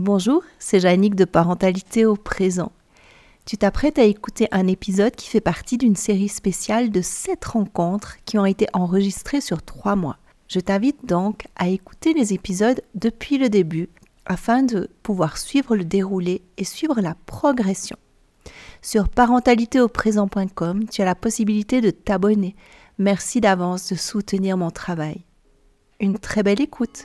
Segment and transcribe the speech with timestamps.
[0.00, 2.72] Bonjour, c'est Jannick de Parentalité au présent.
[3.44, 8.16] Tu t'apprêtes à écouter un épisode qui fait partie d'une série spéciale de 7 rencontres
[8.24, 10.16] qui ont été enregistrées sur 3 mois.
[10.48, 13.90] Je t'invite donc à écouter les épisodes depuis le début
[14.24, 17.98] afin de pouvoir suivre le déroulé et suivre la progression.
[18.80, 22.56] Sur parentalitéauprésent.com, tu as la possibilité de t'abonner.
[22.96, 25.26] Merci d'avance de soutenir mon travail.
[26.00, 27.04] Une très belle écoute.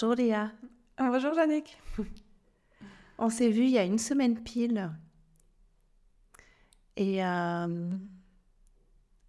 [0.00, 0.52] Bonjour Léa.
[0.96, 1.76] Bonjour Jannick.
[3.18, 4.92] On s'est vu il y a une semaine pile.
[6.96, 7.90] Et euh,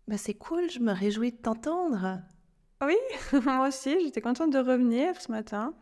[0.07, 2.19] bah, c'est cool, je me réjouis de t'entendre.
[2.85, 2.93] Oui,
[3.45, 5.73] moi aussi, j'étais contente de revenir ce matin.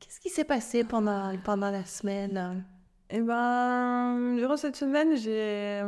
[0.00, 2.62] Qu'est-ce qui s'est passé pendant, pendant la semaine?
[3.08, 5.82] Eh ben, durant cette semaine, j'ai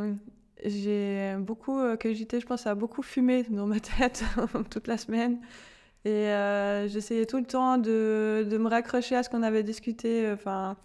[0.65, 4.23] j'ai beaucoup euh, que j'étais, je pense, à beaucoup fumé dans ma tête
[4.71, 5.39] toute la semaine.
[6.05, 10.29] Et euh, j'essayais tout le temps de, de, me raccrocher à ce qu'on avait discuté.
[10.31, 10.75] Enfin,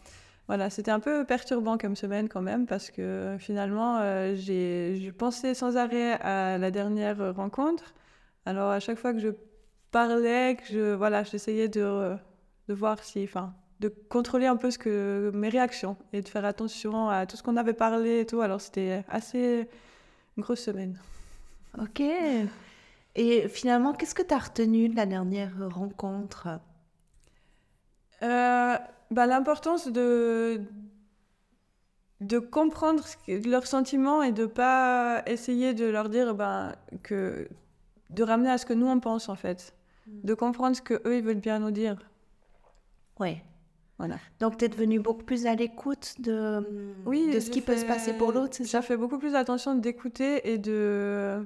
[0.47, 5.55] voilà, c'était un peu perturbant comme semaine quand même parce que finalement, euh, j'ai pensé
[5.55, 7.95] sans arrêt à la dernière rencontre.
[8.47, 9.31] Alors à chaque fois que je
[9.91, 12.15] parlais, que je voilà, j'essayais de,
[12.69, 16.45] de voir si, enfin, de contrôler un peu ce que mes réactions et de faire
[16.45, 18.41] attention à tout ce qu'on avait parlé et tout.
[18.41, 19.69] Alors c'était assez
[20.37, 20.99] une grosse semaine.
[21.79, 22.03] Ok.
[23.19, 26.61] Et finalement, qu'est-ce que tu as retenu de la dernière rencontre?
[28.23, 28.77] Euh,
[29.11, 30.63] bah, L'importance de,
[32.21, 37.49] de comprendre leurs sentiments et de pas essayer de leur dire ben, que
[38.11, 39.75] de ramener à ce que nous on pense en fait.
[40.07, 40.21] Mm.
[40.23, 41.97] de comprendre ce que eux ils veulent bien nous dire.
[43.19, 43.43] Ouais.
[43.99, 44.19] Voilà.
[44.39, 46.65] Donc tu es devenu beaucoup plus à l'écoute de
[47.05, 48.81] oui, de ce qui peut se passer pour l'autre ça?
[48.81, 51.45] fait beaucoup plus attention d'écouter et de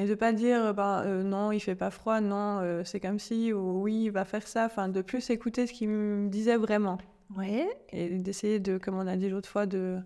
[0.00, 3.18] et de pas dire ben, euh, non il fait pas froid non euh, c'est comme
[3.18, 4.66] si ou oui il va faire ça.
[4.66, 6.98] Enfin de plus écouter ce qu'il me disait vraiment.
[7.36, 7.68] Ouais.
[7.90, 9.98] Et d'essayer de comme on a dit l'autre fois de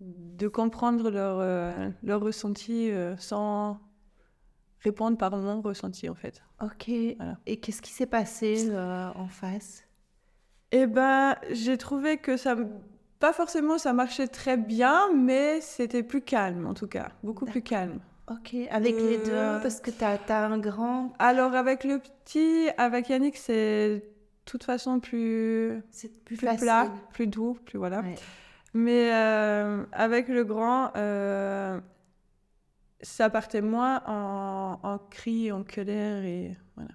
[0.00, 3.78] de comprendre leur euh, leur ressenti sans
[4.80, 6.42] répondre par mon ressenti en fait.
[6.62, 6.88] Ok.
[6.88, 7.16] Et
[7.60, 9.84] qu'est-ce qui s'est passé euh, en face?
[10.70, 12.56] Eh ben, j'ai trouvé que ça,
[13.18, 17.62] pas forcément ça marchait très bien, mais c'était plus calme en tout cas, beaucoup plus
[17.62, 18.00] calme.
[18.30, 21.12] Ok, avec les deux, euh, parce que tu as, un grand...
[21.18, 24.02] Alors avec le petit, avec Yannick, c'est de
[24.46, 25.82] toute façon plus,
[26.24, 28.02] plus, plus plat, plus doux, plus voilà.
[28.72, 30.90] Mais euh, avec le grand,
[33.02, 36.90] ça partait moins en, en cris, en colère et voilà.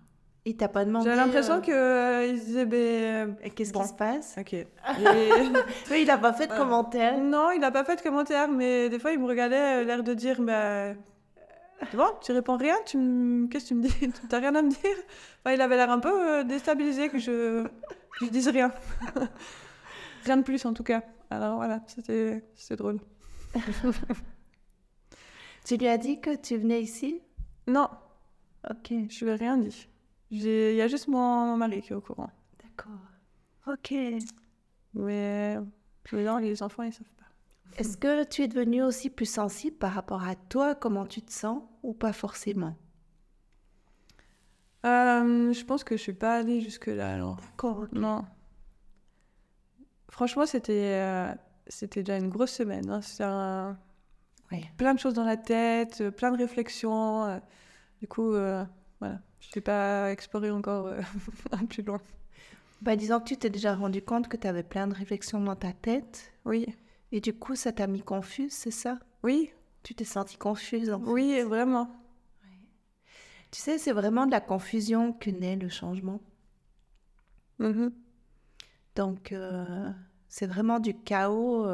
[0.46, 1.10] Il t'a pas demandé.
[1.10, 1.62] J'ai l'impression euh...
[1.62, 4.36] qu'ils euh, disaient ben, Qu'est-ce qui se passe?
[4.40, 4.54] Ok.
[4.54, 4.66] Et...
[5.92, 7.20] oui, il n'a pas fait de commentaire.
[7.20, 10.02] Non, il n'a pas fait de commentaire, mais des fois il me regardait, euh, l'air
[10.04, 10.94] de dire bah,
[11.90, 13.94] Tu vois, tu réponds rien, tu qu'est-ce que tu me dis?
[14.00, 14.98] Tu n'as rien à me dire?
[15.40, 18.72] Enfin, Il avait l'air un peu euh, déstabilisé que je que je dise rien.
[20.26, 21.04] rien de plus en tout cas.
[21.30, 22.44] Alors voilà, c'était
[22.76, 23.00] drôle.
[25.66, 27.22] Tu lui as dit que tu venais ici?
[27.68, 27.90] Non.
[28.68, 28.92] Ok.
[29.10, 29.88] Je lui ai rien dit.
[30.32, 32.32] Il y a juste mon mari qui est au courant.
[32.64, 32.98] D'accord.
[33.68, 33.94] Ok.
[34.96, 35.58] Mais,
[36.12, 37.06] non, les enfants, ils savent.
[37.78, 41.32] Est-ce que tu es devenue aussi plus sensible par rapport à toi, comment tu te
[41.32, 42.76] sens, ou pas forcément?
[44.86, 47.38] Euh, Je pense que je suis pas allée jusque-là, alors.
[47.38, 47.88] D'accord.
[47.92, 48.26] Non.
[50.10, 51.34] Franchement, c'était euh,
[51.68, 52.90] c'était déjà une grosse semaine.
[52.90, 53.02] Hein.
[54.52, 57.40] Un Plein de choses dans la tête, euh, plein de réflexions.
[58.02, 58.66] Du coup, euh,
[59.00, 60.92] voilà, je n'ai pas exploré encore
[61.52, 62.02] un plus loin.
[62.82, 65.56] Bah, disons que tu t'es déjà rendu compte que tu avais plein de réflexions dans
[65.56, 66.32] ta tête.
[66.46, 66.66] Oui.
[67.12, 69.00] Et du coup, ça t'a mis confuse, c'est ça?
[69.24, 69.52] Oui.
[69.84, 71.90] Tu t'es sentie confuse en Oui, vraiment.
[73.52, 76.22] Tu sais, c'est vraiment de la confusion que naît le changement.
[77.60, 77.92] Mm-hmm.
[78.96, 79.34] Donc,
[80.28, 81.66] c'est vraiment du chaos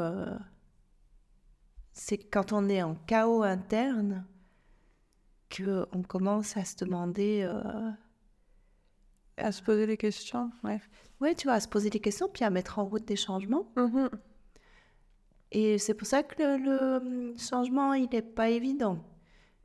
[1.96, 4.26] c'est quand on est en chaos interne
[5.48, 7.42] que on commence à se demander.
[7.42, 7.90] Euh,
[9.38, 10.80] à se poser des questions, ouais.
[11.20, 13.70] Oui, tu vois, à se poser des questions, puis à mettre en route des changements.
[13.76, 14.10] Mm-hmm.
[15.52, 18.98] Et c'est pour ça que le, changement, il n'est pas évident.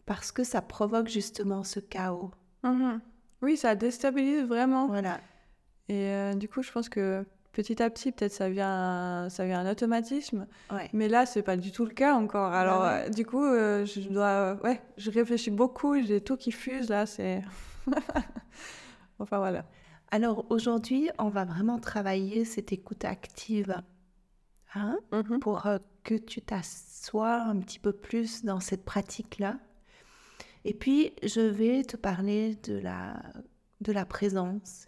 [0.05, 2.31] parce que ça provoque justement ce chaos.
[2.63, 2.99] Mhm.
[3.41, 4.87] Oui, ça déstabilise vraiment.
[4.87, 5.19] Voilà.
[5.89, 9.59] Et euh, du coup, je pense que petit à petit, peut-être ça vient, ça vient
[9.59, 10.47] un automatisme.
[10.71, 10.89] Ouais.
[10.93, 12.51] Mais là, c'est pas du tout le cas encore.
[12.53, 13.05] Alors, ouais.
[13.07, 15.99] euh, du coup, euh, je dois, ouais, je réfléchis beaucoup.
[16.01, 17.05] J'ai tout qui fuse là.
[17.05, 17.41] C'est,
[19.19, 19.65] enfin voilà.
[20.11, 23.81] Alors aujourd'hui, on va vraiment travailler cette écoute active
[24.73, 25.39] hein, Mhm.
[25.39, 29.59] pour euh, que tu t'assoies un petit peu plus dans cette pratique-là.
[30.65, 33.21] Et puis, je vais te parler de la,
[33.81, 34.87] de la présence.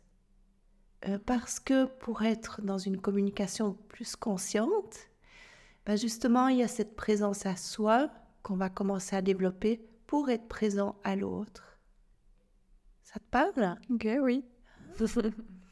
[1.07, 5.09] Euh, parce que pour être dans une communication plus consciente,
[5.85, 8.09] ben justement, il y a cette présence à soi
[8.41, 11.77] qu'on va commencer à développer pour être présent à l'autre.
[13.03, 13.77] Ça te parle?
[13.89, 14.45] Ok, oui.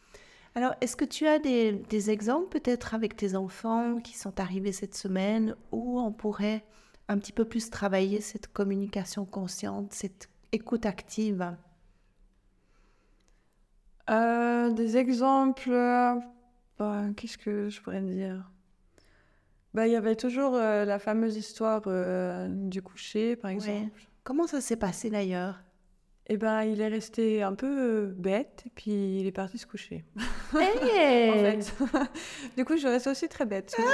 [0.55, 4.73] Alors, est-ce que tu as des, des exemples peut-être avec tes enfants qui sont arrivés
[4.73, 6.65] cette semaine où on pourrait
[7.07, 11.55] un petit peu plus travailler cette communication consciente, cette écoute active?
[14.09, 15.69] Euh, des exemples.
[15.71, 16.15] euh,
[16.77, 18.49] bah, qu'est-ce que je pourrais dire?
[19.73, 24.01] Bah, Il y avait toujours euh, la fameuse histoire euh, du coucher, par exemple.
[24.25, 25.61] Comment ça s'est passé d'ailleurs?
[26.31, 30.05] Et ben, il est resté un peu euh, bête, puis il est parti se coucher.
[30.57, 31.73] Hey En fait.
[32.57, 33.75] du coup, je reste aussi très bête.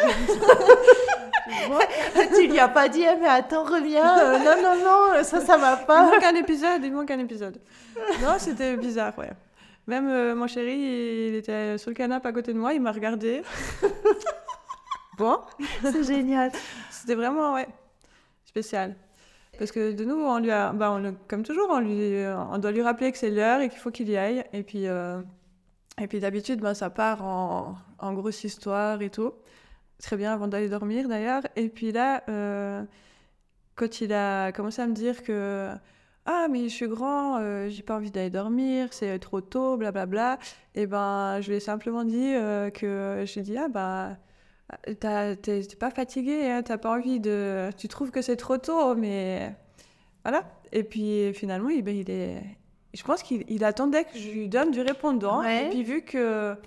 [2.35, 4.19] Tu lui as pas dit, Eh, mais attends, reviens.
[4.19, 4.75] euh, non, non,
[5.15, 6.03] non, ça, ça va Il pas.
[6.11, 7.57] manque un épisode, il manque un épisode.
[8.21, 9.31] Non, c'était bizarre, ouais.
[9.87, 10.75] Même euh, mon chéri,
[11.29, 13.41] il était sur le canapé à côté de moi, il m'a regardé.
[15.17, 15.39] bon,
[15.81, 16.51] C'est génial.
[16.91, 17.67] c'était vraiment, ouais,
[18.45, 18.95] spécial.
[19.57, 22.13] Parce que de nous, on lui a, bah, on comme toujours, on, lui,
[22.51, 24.43] on doit lui rappeler que c'est l'heure et qu'il faut qu'il y aille.
[24.53, 25.21] Et puis, euh,
[26.05, 29.33] puis d'habitude, bah, ça part en, grosse histoire et tout.
[29.99, 31.41] Très bien avant d'aller dormir d'ailleurs.
[31.55, 32.83] Et puis là, euh,
[33.75, 35.71] quand il a commencé à me dire que
[36.25, 40.39] ah mais je suis grand, euh, j'ai pas envie d'aller dormir, c'est trop tôt, blablabla.
[40.75, 44.17] Et ben je lui ai simplement dit euh, que j'ai dit ah bah
[44.99, 48.95] t'es t'es pas fatigué, hein, t'as pas envie de, tu trouves que c'est trop tôt,
[48.95, 49.55] mais
[50.23, 50.43] voilà.
[50.71, 52.41] Et puis finalement il, ben, il est,
[52.93, 55.41] je pense qu'il il attendait que je lui donne du répondant.
[55.41, 55.67] Ouais.
[55.67, 56.57] Et puis vu que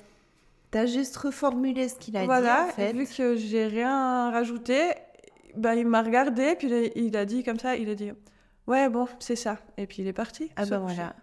[0.71, 2.93] T'as juste reformulé ce qu'il a voilà, dit, en fait.
[2.93, 4.93] vu que j'ai rien rajouté,
[5.57, 8.13] ben, il m'a regardé, puis il a, il a dit comme ça, il a dit
[8.69, 9.59] Ouais, bon, c'est ça.
[9.77, 10.51] Et puis il est parti.
[10.55, 11.17] Ah ben voilà.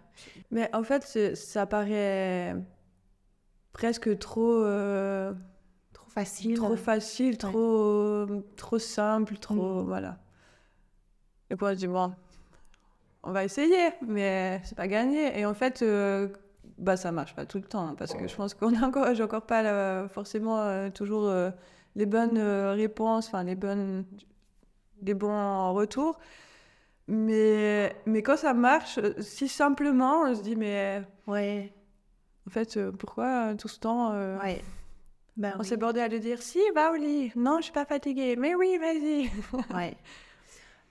[0.50, 2.54] Mais en fait, ça paraît
[3.72, 5.38] presque trop, euh, Trop
[6.18, 6.56] facile.
[6.56, 8.26] trop facile, trop,
[8.56, 9.82] trop simple, trop.
[9.82, 9.86] Mm.
[9.86, 10.18] Voilà.
[11.50, 12.12] Et puis on a dit Bon,
[13.22, 15.38] on va essayer, mais c'est pas gagné.
[15.38, 16.28] Et en fait, euh,
[16.78, 19.14] bah, ça marche pas tout le temps, hein, parce que je pense qu'on a encore,
[19.14, 21.50] j'ai encore pas euh, forcément euh, toujours euh,
[21.96, 24.04] les bonnes réponses, enfin les bonnes,
[25.02, 26.18] les bons retours.
[27.08, 31.72] Mais, mais quand ça marche, si simplement, on se dit, mais Ouais,
[32.46, 34.12] en fait, pourquoi tout ce temps
[34.42, 34.62] ouais.
[35.38, 35.66] Ben on oui.
[35.66, 38.54] s'est bordé à lui dire, si, va au lit, non, je suis pas fatiguée, mais
[38.54, 39.30] oui, vas-y.
[39.74, 39.96] Ouais.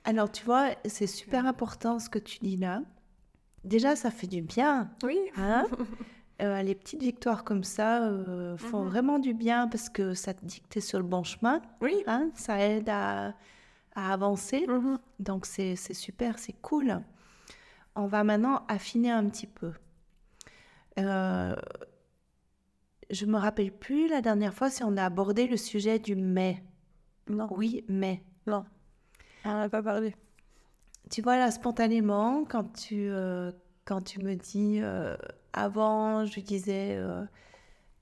[0.05, 2.81] Alors, tu vois, c'est super important ce que tu dis là.
[3.65, 4.89] Déjà, ça fait du bien.
[5.03, 5.19] Oui.
[5.37, 5.65] Hein
[6.39, 8.89] Euh, les petites victoires comme ça euh, font Mhm.
[8.89, 11.63] vraiment du bien parce que ça te dit que tu es sur le bon chemin.
[11.81, 12.03] Oui.
[12.05, 13.33] hein, ça aide à,
[13.95, 14.67] à avancer.
[14.67, 14.99] Mhm.
[15.17, 17.01] Donc, c'est c'est super, c'est cool.
[17.95, 19.71] On va maintenant affiner un petit peu.
[20.99, 21.55] Euh,
[23.09, 26.63] je me rappelle plus la dernière fois si on a abordé le sujet du mais.
[27.29, 28.21] Non, Oui, mais.
[28.45, 28.65] non.
[29.45, 30.15] On n'en a pas parlé.
[31.09, 33.51] Tu vois, là, spontanément, quand tu, euh,
[33.85, 35.15] quand tu me dis, euh,
[35.53, 36.97] avant, je disais,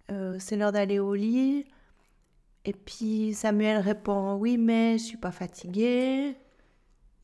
[0.09, 1.65] euh, c'est l'heure d'aller au lit.
[2.65, 6.35] Et puis Samuel répond, oui, mais je suis pas fatiguée.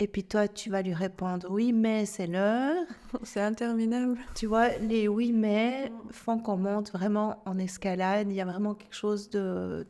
[0.02, 2.88] Et puis toi, tu vas lui répondre, oui, mais c'est l'heure.
[3.24, 4.18] C'est interminable.
[4.34, 8.28] Tu vois, les oui, mais font qu'on monte vraiment en escalade.
[8.32, 9.86] Il y a vraiment quelque chose de...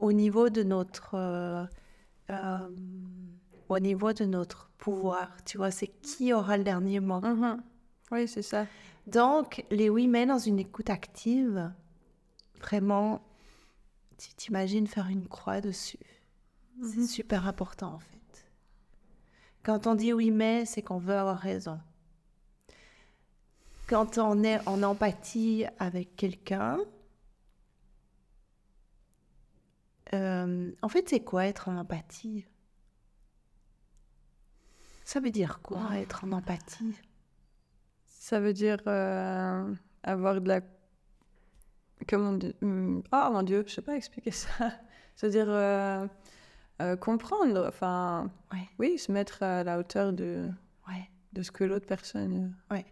[0.00, 1.14] au niveau de notre...
[1.14, 1.64] euh,
[2.30, 2.68] euh,
[3.68, 5.30] au niveau de notre pouvoir.
[5.44, 7.20] Tu vois, c'est qui aura le dernier mot.
[7.20, 7.62] Mhm.
[8.12, 8.66] Oui, c'est ça.
[9.06, 11.72] Donc, les oui, mais dans une écoute active,
[12.60, 13.22] vraiment,
[14.18, 15.98] tu t'imagines faire une croix dessus.
[16.82, 17.06] C'est Mhm.
[17.06, 18.19] super important en fait.
[19.62, 21.78] Quand on dit oui, mais, c'est qu'on veut avoir raison.
[23.88, 26.78] Quand on est en empathie avec quelqu'un,
[30.14, 32.46] euh, en fait, c'est quoi être en empathie?
[35.04, 35.92] Ça veut dire quoi Oh.
[35.94, 36.94] être en empathie?
[38.06, 40.60] Ça veut dire euh, avoir de la.
[42.08, 44.48] Comment dire hum, Oh mon Dieu, je sais pas expliquer ça.
[45.16, 46.06] C'est-à-dire euh,
[46.80, 48.68] euh, comprendre, enfin, Ouais.
[48.78, 50.48] oui, se mettre à la hauteur de,
[50.88, 51.08] Ouais.
[51.32, 52.54] de ce que l'autre personne.
[52.70, 52.86] Ouais.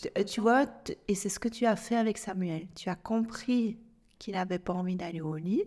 [0.00, 0.66] Tu- euh, Tu vois,
[1.08, 2.66] et c'est ce que tu as fait avec Samuel.
[2.74, 3.78] Tu as compris
[4.18, 5.64] qu'il n'avait pas envie d'aller au lit.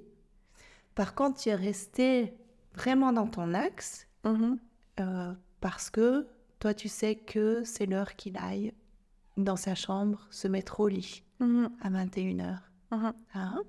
[0.96, 2.34] Par contre, tu es resté
[2.74, 4.32] vraiment dans ton axe euh.
[4.34, 4.60] Mhm.
[5.00, 6.28] euh, parce que
[6.60, 8.74] toi, tu sais que c'est l'heure qu'il aille
[9.38, 11.70] dans sa chambre se mettre au lit Mhm.
[11.82, 12.60] à 21h.
[12.92, 13.14] Mhm.
[13.36, 13.62] Hein?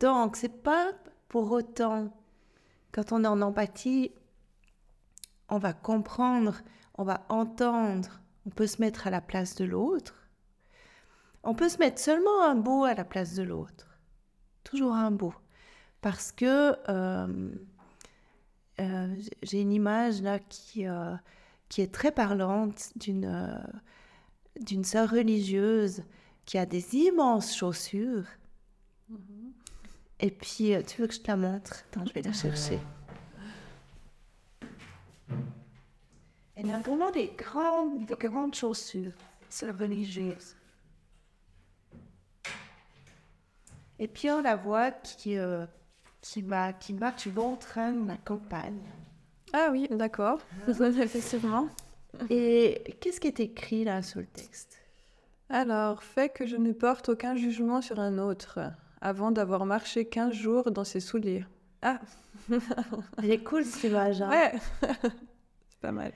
[0.00, 0.92] Donc, c'est pas
[1.28, 2.10] pour autant,
[2.92, 4.12] quand on est en empathie,
[5.48, 6.62] on va comprendre,
[6.96, 10.28] on va entendre, on peut se mettre à la place de l'autre.
[11.42, 13.98] On peut se mettre seulement un bout à la place de l'autre.
[14.62, 15.34] Toujours un bout.
[16.00, 17.50] Parce que euh,
[18.80, 21.14] euh, j'ai une image là qui, euh,
[21.68, 23.60] qui est très parlante d'une
[24.60, 26.02] d'une sœur religieuse
[26.44, 28.26] qui a des immenses chaussures.
[30.22, 31.82] Et puis, euh, tu veux que je te la montre?
[31.90, 32.78] Attends, je vais la chercher.
[36.54, 39.12] Elle a vraiment des grandes, des grandes chaussures,
[39.50, 40.54] sœur religieuse.
[43.98, 45.66] Et puis, on la voit qui, euh,
[46.20, 48.78] qui, ma- qui marche bon train de la campagne.
[49.52, 50.38] Ah oui, d'accord.
[50.68, 51.68] Effectivement.
[52.30, 54.78] Et qu'est-ce qui est écrit là sur le texte?
[55.48, 58.60] Alors, fait que je ne porte aucun jugement sur un autre,
[59.02, 61.44] avant d'avoir marché 15 jours dans ses souliers.
[61.82, 62.00] Ah,
[63.22, 64.22] Elle est cool cette image.
[64.22, 64.30] hein.
[64.30, 64.52] ouais
[65.68, 66.12] C'est pas mal.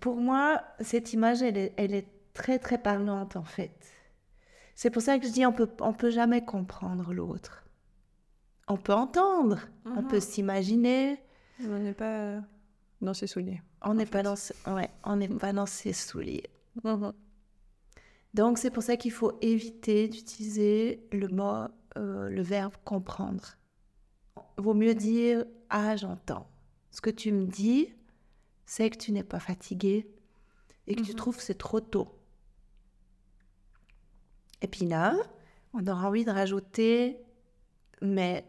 [0.00, 3.72] Pour moi, cette image, elle est, elle est très très parlante en fait.
[4.74, 7.64] C'est pour ça que je dis on peut on peut jamais comprendre l'autre.
[8.68, 10.08] On peut entendre, on Mhm.
[10.08, 11.18] peut s'imaginer,
[11.60, 12.40] On n'est pas
[13.00, 13.60] dans ses souliers.
[13.82, 16.48] on n'est pas dans ce- ouais, on pas dans ses souliers.
[16.84, 17.12] Mhm.
[18.34, 21.66] Donc c'est pour ça qu'il faut éviter d'utiliser le mot,
[21.98, 23.56] euh, le verbe comprendre.
[24.56, 26.48] Vaut mieux dire ah j'entends.
[26.90, 27.94] Ce que tu me dis,
[28.66, 30.06] c'est que tu n'es pas fatigué
[30.86, 31.16] et que tu Mhm.
[31.16, 32.08] trouves que c'est trop tôt.
[34.62, 35.14] Et puis là,
[35.74, 37.18] on aura envie de rajouter
[38.00, 38.44] mais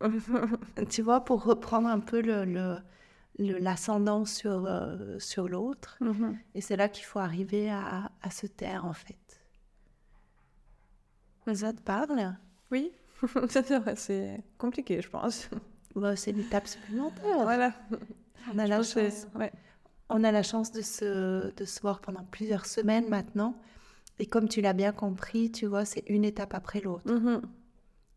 [0.90, 2.78] tu vois pour reprendre un peu le- le-
[3.38, 5.96] l'ascendant sur, euh, sur l'autre.
[6.00, 6.38] Mhm.
[6.54, 9.16] Et c'est là qu'il faut arriver à, à se taire, en fait.
[11.54, 12.36] Ça te parle?
[12.70, 12.90] Oui,
[13.96, 15.48] c'est compliqué, je pense.
[15.94, 17.42] Bah, C'est une étape supplémentaire.
[17.42, 17.72] Voilà.
[18.52, 19.52] On, a Je la chance, ouais.
[20.08, 23.56] on a la chance de se, de se voir pendant plusieurs semaines maintenant.
[24.18, 27.10] Et comme tu l'as bien compris, tu vois, c'est une étape après l'autre.
[27.10, 27.42] Mhm.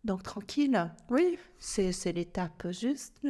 [0.06, 3.22] Donc tranquille, Oui, c'est l'étape juste,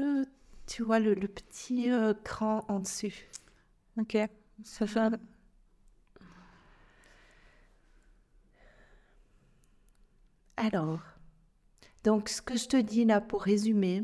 [0.69, 3.27] tu vois, le, le petit euh, cran en dessus.
[3.97, 4.17] ok.
[4.63, 4.99] Ça fait...
[10.57, 10.99] Alors,
[12.03, 14.03] donc ce que je te dis là pour résumer,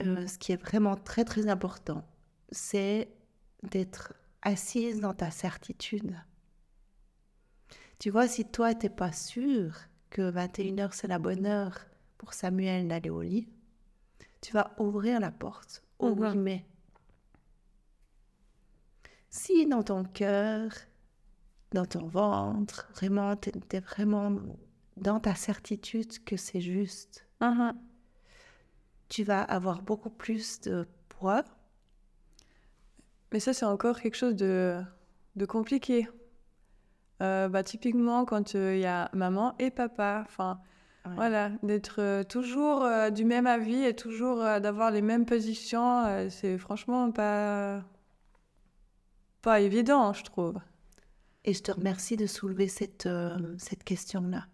[0.00, 2.04] euh, ce qui est vraiment très très important,
[2.50, 3.08] c'est
[3.62, 6.16] d'être assise dans ta certitude.
[7.98, 9.76] Tu vois, si toi t'es pas sûr
[10.10, 11.78] que 21h c'est la bonne heure
[12.16, 13.48] pour Samuel d'aller au lit,
[14.40, 16.20] tu vas ouvrir la porte au Mhm.
[16.20, 16.64] oui mais.
[19.30, 20.70] Si dans ton cœur,
[21.72, 24.32] dans ton ventre, vraiment, t'es es vraiment
[24.96, 27.72] dans ta certitude que c'est juste, Mhm.
[29.08, 31.44] tu vas avoir beaucoup plus de poids.
[33.32, 34.80] Mais ça, c'est encore quelque chose de,
[35.36, 36.08] de compliqué.
[37.20, 40.60] Euh, bah, typiquement, quand euh, il y a maman et papa, enfin,
[41.08, 41.14] Ouais.
[41.16, 46.04] voilà, d'être euh, toujours euh, du même avis et toujours euh, d'avoir les mêmes positions,
[46.06, 47.82] euh, c'est franchement pas,
[49.42, 50.58] pas évident, je trouve.
[51.44, 53.08] Et je te remercie de soulever cette,
[53.58, 54.46] cette question-là.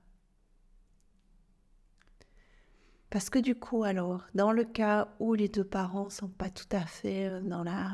[3.11, 6.69] Parce que du coup, alors, dans le cas où les deux parents sont pas tout
[6.73, 7.89] à fait dans la...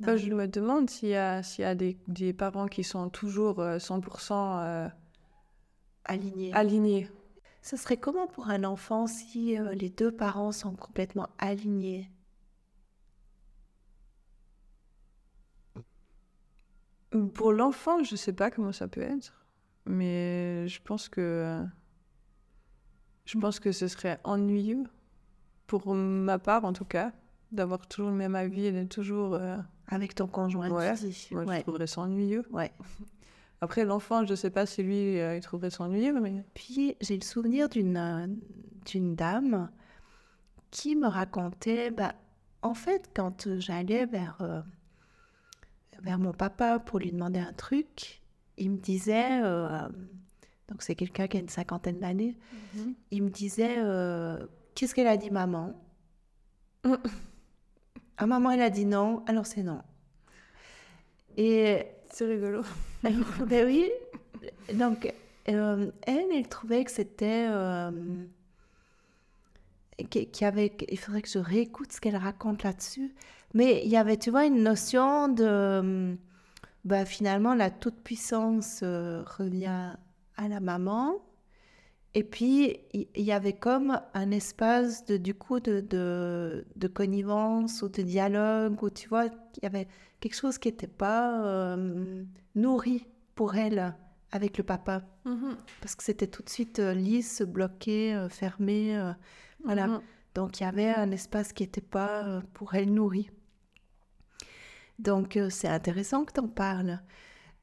[0.00, 3.08] Bah, je me demande s'il y a, s'il y a des, des parents qui sont
[3.10, 4.88] toujours euh, 100% euh,
[6.04, 6.52] alignés.
[6.54, 7.08] alignés.
[7.62, 12.10] Ce serait comment pour un enfant si euh, les deux parents sont complètement alignés?
[17.34, 19.46] Pour l'enfant, je sais pas comment ça peut être,
[19.86, 21.64] mais je pense que
[23.24, 24.84] je pense que ce serait ennuyeux
[25.66, 27.12] pour ma part en tout cas
[27.52, 29.56] d'avoir toujours le même avis et d'être toujours euh,
[29.88, 30.94] avec ton conjoint Ouais,
[31.30, 32.44] moi je Ouais, trouverais ça ennuyeux.
[32.50, 32.72] ouais.
[33.64, 37.16] Après l'enfant, je sais pas si lui euh, il trouverait ça ennuyeux mais Puis j'ai
[37.16, 38.26] le souvenir d'une euh,
[38.84, 39.70] d'une dame
[40.70, 42.14] qui me racontait, bah,
[42.62, 44.60] en fait, quand j'allais vers, euh,
[46.02, 48.22] vers mon papa pour lui demander un truc,
[48.58, 49.88] il me disait, euh,
[50.68, 52.36] donc c'est quelqu'un qui a une cinquantaine d'années,
[53.12, 55.80] il me disait, euh, qu'est-ce qu'elle a dit, maman?
[58.16, 59.82] Ah, maman, elle a dit non, alors c'est non.
[61.36, 61.84] Et.
[62.12, 62.62] C'est rigolo.
[63.46, 63.90] ben oui.
[64.72, 65.12] Donc,
[65.48, 67.46] euh, elle, elle trouvait que c'était.
[67.48, 67.90] Euh,
[70.10, 70.28] qu'il
[70.88, 73.14] il faudrait que je réécoute ce qu'elle raconte là-dessus.
[73.52, 76.16] Mais il y avait, tu vois, une notion de.
[76.84, 79.92] Bah, finalement, la toute-puissance euh, revient
[80.36, 81.14] à la maman.
[82.16, 87.82] Et puis, il y, avait comme un espace de, du coup de, de, de, connivence
[87.82, 89.88] ou de dialogue, où tu vois, il y avait
[90.20, 91.76] quelque chose qui n'était pas
[92.54, 93.96] nourri pour elle
[94.34, 95.02] avec le papa.
[95.24, 95.56] Mm-hmm.
[95.80, 98.96] Parce que c'était tout de suite euh, lisse, bloqué, euh, fermé.
[98.96, 99.12] Euh,
[99.64, 99.86] voilà.
[99.86, 100.00] Mm-hmm.
[100.34, 103.30] Donc il y avait un espace qui n'était pas pour elle nourri.
[104.98, 107.00] Donc c'est intéressant que tu en parles.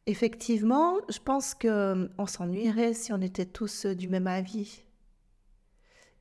[0.08, 4.84] Effectivement, je pense qu'on s'ennuierait si on était tous du même avis.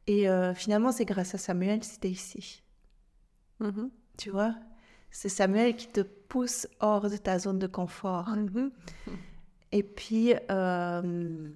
[0.06, 2.62] Et finalement, c'est grâce à Samuel si tu es ici.
[3.60, 3.90] Mm-hmm.
[4.18, 4.54] Tu vois?
[5.10, 8.28] C'est Samuel qui te pousse hors de ta zone de confort.
[9.72, 11.48] Et puis, euh,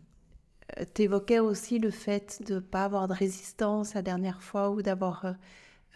[0.94, 4.82] tu évoquais aussi le fait de ne pas avoir de résistance la dernière fois ou
[4.82, 5.32] d'avoir euh,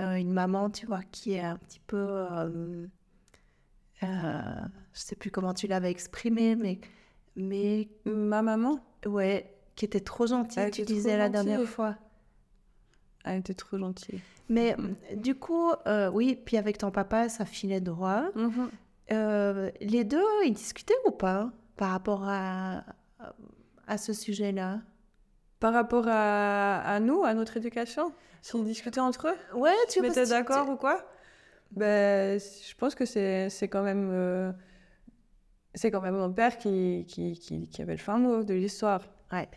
[0.00, 2.26] euh, une maman, tu vois, qui est un petit peu...
[4.02, 4.06] Euh,
[4.92, 6.78] je ne sais plus comment tu l'avais exprimé, mais...
[7.36, 8.80] mais Ma maman?
[9.06, 11.96] Ouais, qui était trop gentille, tu disais la dernière fois.
[13.24, 14.20] Elle était trop gentille.
[14.48, 14.76] Mais
[15.16, 15.72] du coup,
[16.12, 18.24] oui, puis avec ton papa, ça filait droit.
[18.34, 19.72] Mm-hmm.
[19.80, 22.84] les deux, ils discutaient ou pas par rapport à,
[23.86, 24.80] à ce sujet-là?
[25.60, 28.12] Par rapport à, à, nous, à notre éducation?
[28.42, 29.58] S'ils discutaient entre eux?
[29.58, 31.04] Ouais, tu étais d'accord ou quoi?
[31.72, 34.10] Ben, Je pense que c'est quand même...
[34.12, 34.52] Euh,
[35.74, 39.02] c'est quand même mon père qui, qui, qui, avait le fin mot de l'histoire.
[39.30, 39.48] Ouais.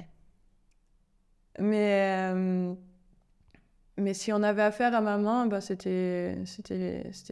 [1.60, 2.74] Mais, euh,
[3.98, 6.36] mais si on avait affaire à maman, ben c'était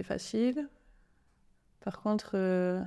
[0.04, 0.70] facile.
[1.82, 2.82] Par contre, euh,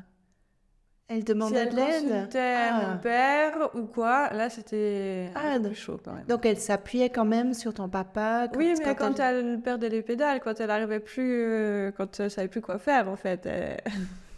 [1.08, 2.86] elle demandait de l'aide ah.
[2.86, 6.24] mon père ou quoi, là c'était ah, chaud quand même.
[6.26, 9.60] Donc elle s'appuyait quand même sur ton papa Oui, mais quand, elle...
[9.60, 13.16] perdait les pédales, quand elle arrivait plus, euh, quand elle savait plus quoi faire en
[13.16, 13.80] fait, elle,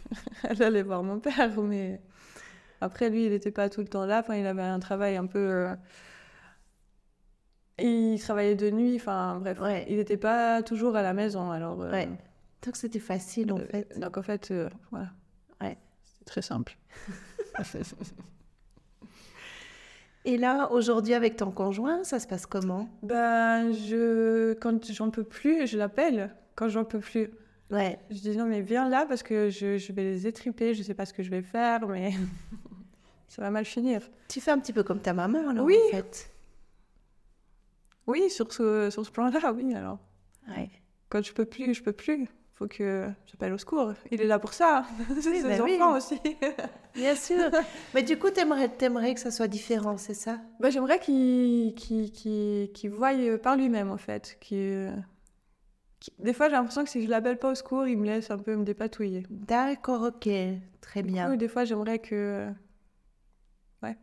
[0.61, 1.61] allait voir mon père.
[1.61, 2.01] Mais
[2.81, 4.19] après lui, il n'était pas tout le temps là.
[4.19, 5.39] Enfin, il avait un travail un peu.
[5.39, 5.75] Euh,
[7.79, 8.95] il travaillait de nuit.
[8.97, 11.51] Enfin bref, il n'était pas toujours à la maison.
[11.51, 11.81] Alors.
[11.83, 12.09] Euh, ouais.
[12.65, 13.97] Donc c'était facile en fait.
[13.97, 14.53] Donc en fait,
[14.91, 15.11] voilà.
[16.25, 16.77] Très simple.
[20.25, 22.89] Et là, aujourd'hui, avec ton conjoint, ça se passe comment?
[23.03, 27.29] Ben, je, quand j'en peux plus, je l'appelle quand j'en peux plus.
[27.69, 27.99] Ouais.
[28.09, 30.95] Je dis non, mais viens là parce que je, je vais les étriper, je sais
[30.95, 32.13] pas ce que je vais faire, mais
[33.27, 34.01] ça va mal finir.
[34.27, 35.77] Tu fais un petit peu comme ta maman, alors, oui.
[35.87, 36.31] en fait.
[38.07, 39.99] Oui, sur ce, sur ce plan-là, oui, alors.
[40.47, 40.69] Ouais.
[41.09, 43.93] Quand je peux plus, je peux plus faut que j'appelle au secours.
[44.11, 44.85] Il est là pour ça.
[45.21, 46.19] c'est ses enfants aussi.
[46.95, 47.51] Bien sûr.
[47.93, 50.39] Mais du coup, t'aimerais, aimerais que ça soit différent, c'est ça?
[50.61, 54.37] Bah, J'aimerais qu'il, qu'il, qu'il, voie euh, par lui-même, en fait.
[56.19, 58.37] Des fois, j'ai l'impression que si je l'appelle pas au secours, il me laisse un
[58.37, 59.23] peu me dépatouiller.
[59.29, 60.29] D'accord, ok.
[60.79, 61.29] Très bien.
[61.29, 62.47] Coup, des fois, j'aimerais que...
[63.83, 63.97] Ouais.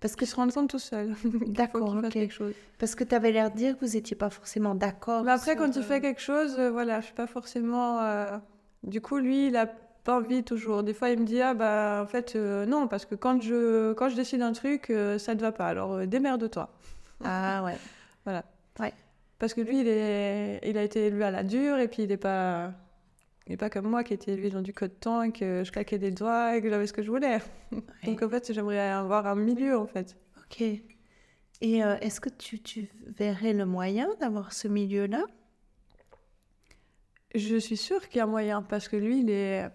[0.00, 1.14] Parce que se rendre compte tout seul.
[1.46, 2.10] D'accord, ok.
[2.10, 2.52] Quelque chose.
[2.78, 5.24] Parce que tu avais l'air de dire que vous n'étiez pas forcément d'accord.
[5.24, 8.00] Mais après, quand tu fais quelque chose, euh, voilà, je suis pas forcément.
[8.02, 8.36] Euh,
[8.82, 10.82] du coup, lui, il a pas envie toujours.
[10.82, 13.94] Des fois, il me dit ah bah en fait euh, non, parce que quand je
[13.94, 15.66] quand je décide un truc, ça ne va pas.
[15.66, 16.68] Alors démerde-toi.
[17.24, 17.76] Ah ouais.
[18.24, 18.44] voilà.
[18.78, 18.92] Ouais.
[19.38, 22.08] Parce que lui, il est, il a été élevé à la dure et puis il
[22.08, 22.72] n'est pas.
[23.48, 25.98] Il pas comme moi qui était élevé dans du code temps et que je claquais
[25.98, 27.38] des doigts et que j'avais ce que je voulais.
[28.04, 30.16] Donc en fait, j'aimerais avoir un milieu en fait.
[30.38, 30.62] Ok.
[30.62, 35.24] Et euh, est-ce que tu, tu, verrais le moyen d'avoir ce milieu-là?
[37.34, 39.68] Je suis sûre qu'il y a moyen parce que lui, il est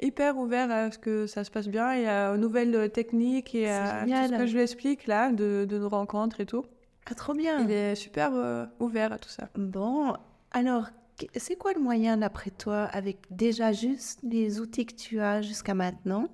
[0.00, 4.04] hyper ouvert à ce que ça se passe bien et aux nouvelles techniques et à
[4.04, 6.64] tout ce que je lui explique là de, de nos rencontres et tout.
[7.06, 7.60] Ah, trop bien.
[7.60, 9.48] Il est super euh, ouvert à tout ça.
[9.54, 10.14] Bon,
[10.50, 10.88] alors
[11.36, 15.74] c'est quoi le moyen d'après toi, avec déjà juste les outils que tu as jusqu'à
[15.74, 16.28] maintenant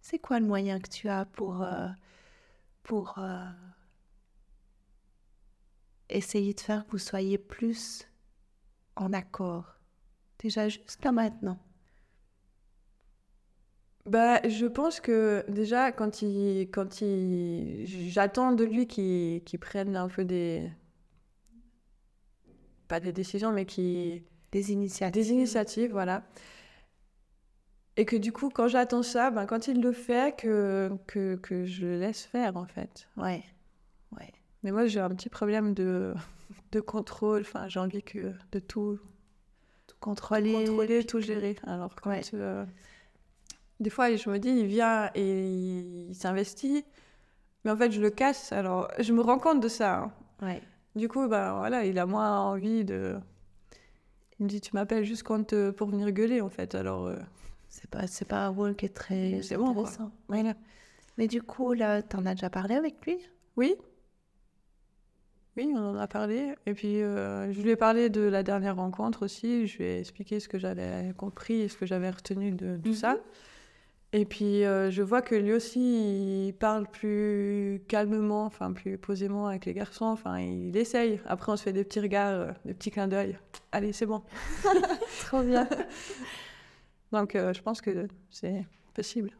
[0.00, 1.88] C'est quoi le moyen que tu as pour, euh,
[2.82, 3.44] pour euh,
[6.08, 8.08] essayer de faire que vous soyez plus
[8.96, 9.64] en accord
[10.38, 11.58] Déjà jusqu'à maintenant?
[14.06, 20.08] Bah, je pense que déjà, quand il, quand il, j'attends de lui qu'il prenne un
[20.08, 20.68] peu des,
[22.92, 24.22] pas des décisions, mais qui...
[24.52, 25.14] Des initiatives.
[25.14, 26.24] Des initiatives, voilà.
[27.96, 31.64] Et que du coup, quand j'attends ça, ben, quand il le fait, que, que, que
[31.64, 33.08] je le laisse faire, en fait.
[33.16, 33.42] Ouais,
[34.18, 34.30] ouais.
[34.62, 36.12] Mais moi, j'ai un petit problème de,
[36.72, 37.40] de contrôle.
[37.40, 38.98] Enfin, j'ai envie que de tout,
[39.86, 41.56] tout contrôler, tout, contrôler, tout gérer.
[41.66, 42.66] Alors, quand euh,
[43.80, 46.84] des fois, je me dis, il vient et il, s'investit,
[47.64, 48.52] mais en fait, je le casse.
[48.52, 49.94] Alors, je me rends compte de ça.
[49.94, 50.12] Hein.
[50.42, 50.62] Ouais.
[50.94, 53.16] Du coup, bah, voilà, il a moins envie de.
[54.38, 56.74] Il me dit, tu m'appelles juste quand, euh, pour venir gueuler, en fait.
[56.74, 57.06] Alors.
[57.06, 57.16] Euh,
[57.68, 60.12] c'est pas, c'est pas un rôle qui est très c'est bon, intéressant.
[60.28, 60.52] Voilà.
[61.16, 63.16] Mais du coup, là, t'en as déjà parlé avec lui?
[63.56, 63.76] Oui.
[65.56, 66.54] Oui, on en a parlé.
[66.66, 69.66] Et puis, euh, je lui ai parlé de la dernière rencontre aussi.
[69.66, 72.94] Je lui ai expliqué ce que j'avais compris et ce que j'avais retenu de tout
[72.94, 73.16] ça.
[74.14, 79.46] Et puis, euh, je vois que lui aussi, il parle plus calmement, enfin, plus posément
[79.46, 80.04] avec les garçons.
[80.04, 81.18] Enfin, il essaye.
[81.26, 83.38] Après, on se fait des petits regards, euh, des petits clins d'œil.
[83.72, 84.22] Allez, c'est bon.
[85.26, 85.66] Trop bien.
[87.12, 89.30] Donc, je pense que c'est possible.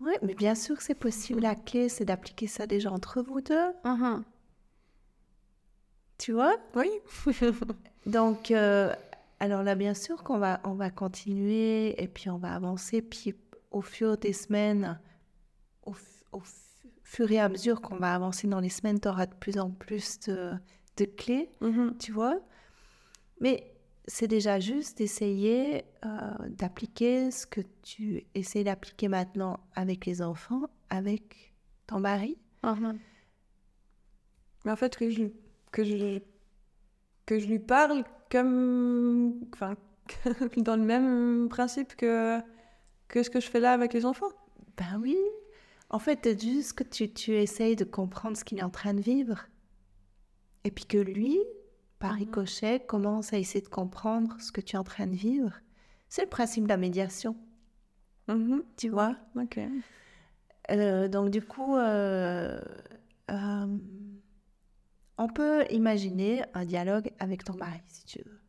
[0.00, 1.40] Oui, mais bien sûr que c'est possible.
[1.40, 3.70] La clé, c'est d'appliquer ça déjà entre vous deux.
[3.84, 4.22] Uh-huh.
[6.18, 6.56] Tu vois?
[6.74, 6.90] Oui.
[8.06, 8.92] Donc, euh,
[9.38, 13.00] alors là, bien sûr qu'on va, on va continuer et puis on va avancer.
[13.00, 13.34] Puis
[13.72, 15.00] au fur des semaines,
[15.84, 15.94] au,
[17.02, 19.70] fur et à mesure qu'on va avancer dans les semaines, tu auras de plus en
[19.70, 21.98] plus de, clés, mm-hmm.
[21.98, 22.38] tu vois.
[23.40, 23.72] Mais
[24.06, 26.08] c'est déjà juste d'essayer euh,
[26.48, 31.52] d'appliquer ce que tu essaies d'appliquer maintenant avec les enfants, avec
[31.86, 32.38] ton mari.
[32.62, 32.96] Uh-huh.
[34.64, 35.24] Mais en fait, que je,
[35.70, 36.20] que je,
[37.26, 39.40] que je lui parle comme.
[39.52, 39.76] Enfin,
[40.56, 42.40] dans le même principe que,
[43.12, 44.30] que ce que je fais là avec les enfants?
[44.78, 45.18] Ben oui.
[45.90, 49.02] En fait, juste que tu, tu essayes de comprendre ce qu'il est en train de
[49.02, 49.46] vivre.
[50.64, 51.38] Et puis que lui,
[51.98, 52.20] par mhm.
[52.20, 55.52] ricochet, commence à essayer de comprendre ce que tu es en train de vivre.
[56.08, 57.36] C'est le principe de la médiation.
[58.28, 58.64] Mhm.
[58.78, 59.14] Tu vois?
[59.36, 59.60] Ok.
[60.70, 62.58] Euh, donc, du coup, euh,
[63.30, 63.78] euh,
[65.18, 68.40] on peut imaginer un dialogue avec ton mari, si tu veux.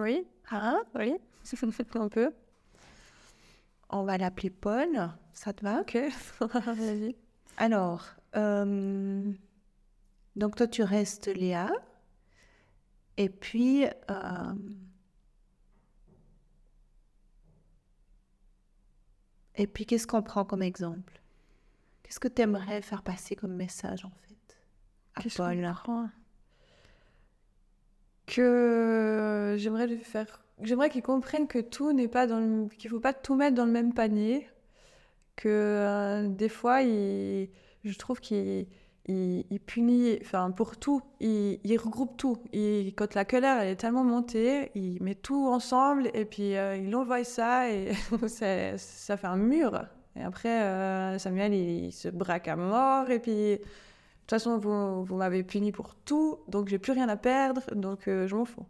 [0.00, 0.26] oui.
[0.50, 0.82] Hein?
[0.94, 1.14] Oui,
[1.94, 2.32] un peu.
[3.90, 5.10] On va l'appeler Paul.
[5.32, 5.80] Ça te va?
[5.80, 5.98] Ok,
[6.40, 7.16] vas-y.
[7.56, 8.06] Alors,
[10.36, 11.70] donc toi, tu restes Léa.
[13.16, 14.54] Et puis, euh,
[19.56, 21.20] et puis qu'est-ce qu'on prend comme exemple?
[22.02, 24.56] Qu'est-ce que tu aimerais faire passer comme message en fait
[25.16, 26.08] à Paul?
[28.26, 32.26] Que j'aimerais lui faire, j'aimerais qu'il comprenne que tout n'est pas
[32.78, 34.48] qu'il faut pas tout mettre dans le même panier.
[35.36, 37.48] Que euh, des fois, il...
[37.84, 38.66] je trouve qu'il
[39.06, 42.36] il, punit, enfin pour tout, il, regroupe tout.
[42.52, 46.76] Il, quand la colère elle est tellement montée, il met tout ensemble et puis euh,
[46.76, 47.92] il envoie ça et
[48.28, 49.84] ça, fait un mur.
[50.16, 55.16] Et après, euh, Samuel, il, se braque à mort et puis de toute façon, vous,
[55.16, 58.66] m'avez puni pour tout, donc j'ai plus rien à perdre, donc je m'en fous.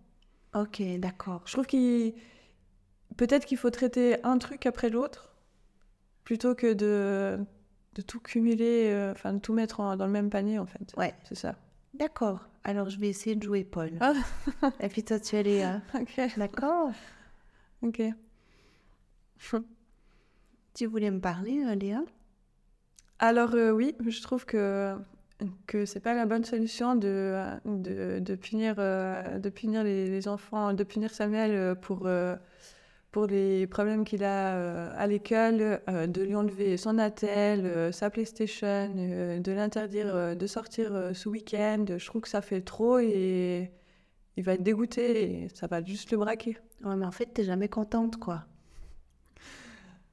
[0.54, 1.42] Ok, d'accord.
[1.46, 2.14] Je trouve qu'il
[3.16, 5.32] peut-être qu'il faut traiter un truc après l'autre
[6.24, 7.38] plutôt que de
[7.94, 10.94] de tout cumuler, euh, enfin de tout mettre dans le même panier en fait.
[10.96, 11.14] Ouais.
[11.24, 11.56] C'est ça.
[11.94, 12.46] D'accord.
[12.64, 13.92] Alors je vais essayer de jouer Paul.
[14.00, 14.12] Ah.
[14.80, 15.82] Et puis toi tu es Léa.
[15.94, 16.20] ok.
[16.36, 16.90] D'accord.
[17.82, 18.02] Ok.
[20.74, 22.02] tu voulais me parler, euh, Léa?
[23.18, 24.96] Alors euh, oui, je trouve que
[25.66, 30.72] que c'est pas la bonne solution de, de, de punir, de punir les, les, enfants,
[30.72, 32.08] de punir Samuel pour
[33.10, 37.92] pour les problèmes qu'il a euh, à l'école, euh, de lui enlever son attel, euh,
[37.92, 41.84] sa PlayStation, de l'interdire de sortir ce week-end.
[41.96, 43.70] Je trouve que ça fait trop et
[44.36, 46.56] il va être dégoûté et ça va juste le braquer.
[46.84, 48.44] Ouais, mais en fait, t'es jamais contente, quoi.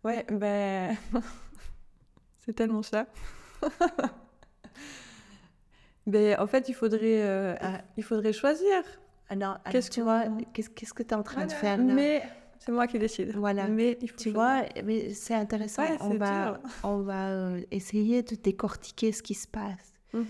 [0.04, 0.96] Ouais, ben.
[2.46, 3.08] C'est tellement ça.
[6.08, 7.22] mais en fait, il faudrait,
[7.62, 7.82] ah.
[7.96, 8.84] il faudrait choisir.
[9.30, 12.24] Alors, qu'est-ce que tu vois Qu'est-ce que tu es en train de faire là Mais
[12.60, 13.36] c'est moi qui décide.
[13.36, 13.68] Voilà.
[13.68, 15.84] Mais tu vois, mais c'est intéressant.
[16.02, 19.94] on, va, on va euh, essayer de décortiquer ce qui se passe.
[20.14, 20.26] Mhm.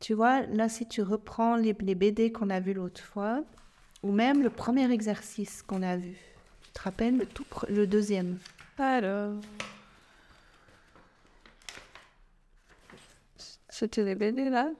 [0.00, 3.42] Tu vois, là, si tu reprends les, les BD qu'on a vus l'autre fois,
[4.02, 6.16] ou même le premier exercice qu'on a vu,
[6.62, 8.38] tu te rappelles le, tout, le deuxième
[8.78, 9.34] Alors.
[13.68, 14.70] C'était les BD là?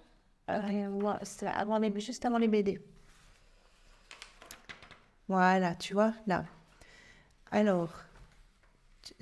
[0.49, 2.81] Euh, avant les, juste avant les BD.
[5.29, 6.45] Voilà, tu vois, là.
[7.51, 7.93] Alors,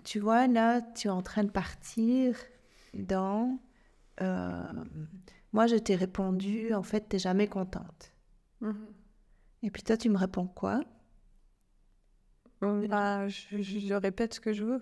[0.04, 2.36] tu, vois, là, tu es en train de partir
[2.94, 3.58] dans...
[4.20, 4.72] Euh,
[5.52, 8.12] moi, je t'ai répondu, en fait, tu n'es jamais contente.
[8.62, 8.74] Mm-hmm.
[9.64, 10.80] Et puis toi, tu me réponds quoi?
[12.60, 14.80] Bah, je, répète ce que je veux.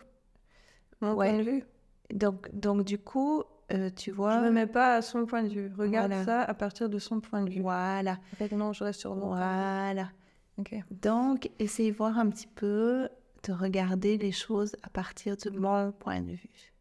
[1.01, 1.65] Mon point de vue.
[2.13, 4.41] Donc, donc, du coup, euh, tu Je vois.
[4.41, 5.71] me mets pas à son point de vue.
[5.77, 6.25] Regarde Voilà.
[6.25, 7.61] ça à partir de son point de vue.
[7.61, 9.29] Voilà, Fait non, je reste sur mon.
[9.29, 10.11] voilà.
[10.59, 10.75] Ok.
[10.91, 13.09] Donc, essaye de voir un petit peu,
[13.47, 16.73] de regarder les choses à partir de mon point de vue.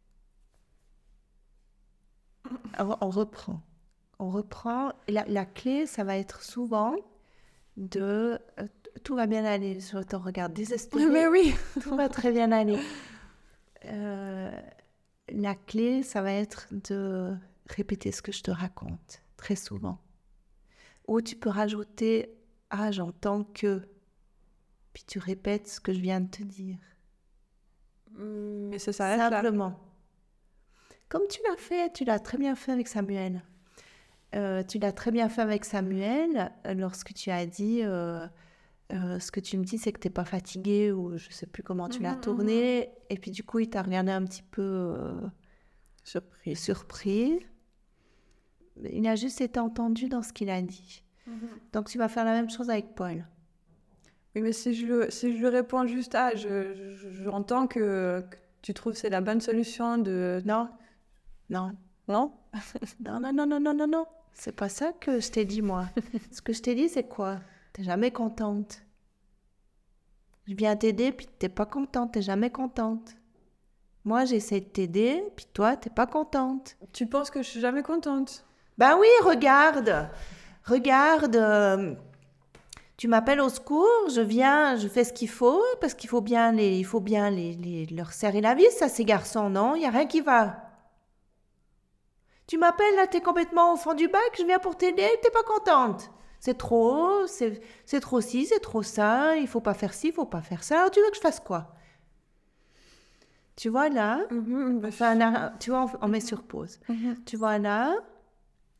[2.74, 3.60] Alors, on reprend.
[4.18, 4.92] On reprend.
[5.08, 6.94] La, la clé, ça va être souvent
[7.76, 8.38] de...
[8.60, 8.66] euh,
[9.02, 9.80] tout va bien aller.
[9.80, 11.06] Je te regarde désespéré.
[11.06, 11.54] Mais oui.
[11.82, 12.78] Tout va très bien aller.
[13.86, 14.50] Euh,
[15.28, 17.34] la clé, ça va être de
[17.66, 19.98] répéter ce que je te raconte très souvent.
[21.08, 22.34] Ou tu peux rajouter
[22.70, 23.82] Ah, j'entends que.
[24.92, 26.78] Puis tu répètes ce que je viens de te dire.
[28.16, 29.30] Mais ça s'arrête là.
[29.30, 29.80] Simplement.
[31.08, 33.42] Comme tu l'as fait, tu l'as très bien fait avec Samuel.
[34.34, 38.26] Euh, tu l'as très bien fait avec Samuel euh, lorsque tu as dit euh,
[38.94, 41.46] euh, ce que tu me dis, c'est que tu n'es pas fatigué ou je sais
[41.46, 42.90] plus comment tu l'as Mhm, tourné.
[43.10, 45.20] Et puis du coup, il t'a regardé un petit peu euh,
[46.54, 47.44] surpris.
[48.90, 51.02] Il a juste été entendu dans ce qu'il a dit.
[51.72, 53.24] Donc tu vas faire la même chose avec Paul.
[54.34, 58.20] Oui, mais si je, le- si je lui réponds juste Ah, je, je- j'entends que,
[58.28, 60.42] que tu trouves que c'est la bonne solution de.
[60.44, 60.68] Non
[61.50, 61.72] Non
[62.08, 62.32] Non?
[63.00, 64.06] Non, non, non, non, non, non, non.
[64.32, 65.86] C'est pas ça que je t'ai dit, moi.
[66.32, 67.38] Ce que je t'ai dit, c'est quoi?
[67.74, 68.82] T'es jamais contente.
[70.46, 73.14] Je viens t'aider, puis t'es pas contente, t'es jamais contente.
[74.04, 76.76] Moi, j'essaie de t'aider, puis toi, t'es pas contente.
[76.92, 78.46] Tu penses que je suis jamais contente?
[78.78, 80.08] Ben oui, regarde.
[80.64, 81.36] Regarde.
[81.36, 81.94] euh,
[82.96, 86.52] tu m'appelles au secours, je viens, je fais ce qu'il faut, parce qu'il faut bien,
[86.52, 89.74] les, il faut bien les, les- leur serrer la vis à ces garçons, non?
[89.74, 90.70] Il n'y a rien qui va.
[92.46, 95.42] Tu m'appelles, là, t'es complètement au fond du bac, je viens pour t'aider, t'es pas
[95.42, 96.10] contente.
[96.44, 100.26] C'est trop, c'est trop ci, c'est trop ça, il faut pas faire ci, il faut
[100.26, 100.76] pas faire ça.
[100.80, 101.74] Alors tu veux que je fasse quoi?
[103.56, 106.80] Tu vois là, bah, un arrêt- tu vois, on, on met sur pause.
[106.88, 107.94] mhm, Tu vois là,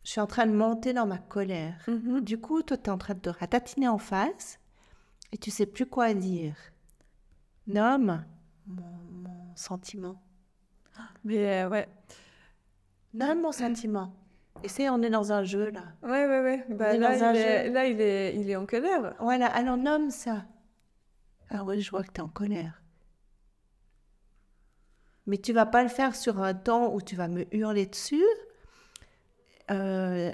[0.05, 1.87] je suis en train de monter dans ma colère.
[2.22, 4.59] Du coup, toi, tu es en train de te ratatiner en face
[5.33, 6.57] et tu sais plus quoi dire.
[7.66, 8.24] Nomme
[8.66, 10.20] mon, mon sentiment.
[11.24, 11.88] Mais euh, ouais.
[13.14, 14.12] Nomme mon sentiment.
[14.62, 15.82] Et c'est, on est dans un jeu là.
[16.02, 16.64] Ouais, ouais, ouais.
[16.70, 19.14] Bah, là, il est, là il, est, il est en colère.
[19.20, 20.44] Voilà, alors nomme ça.
[21.50, 22.80] Ah oui, je vois que tu es en colère.
[25.26, 28.22] Mais tu vas pas le faire sur un ton où tu vas me hurler dessus.
[29.70, 30.32] Euh,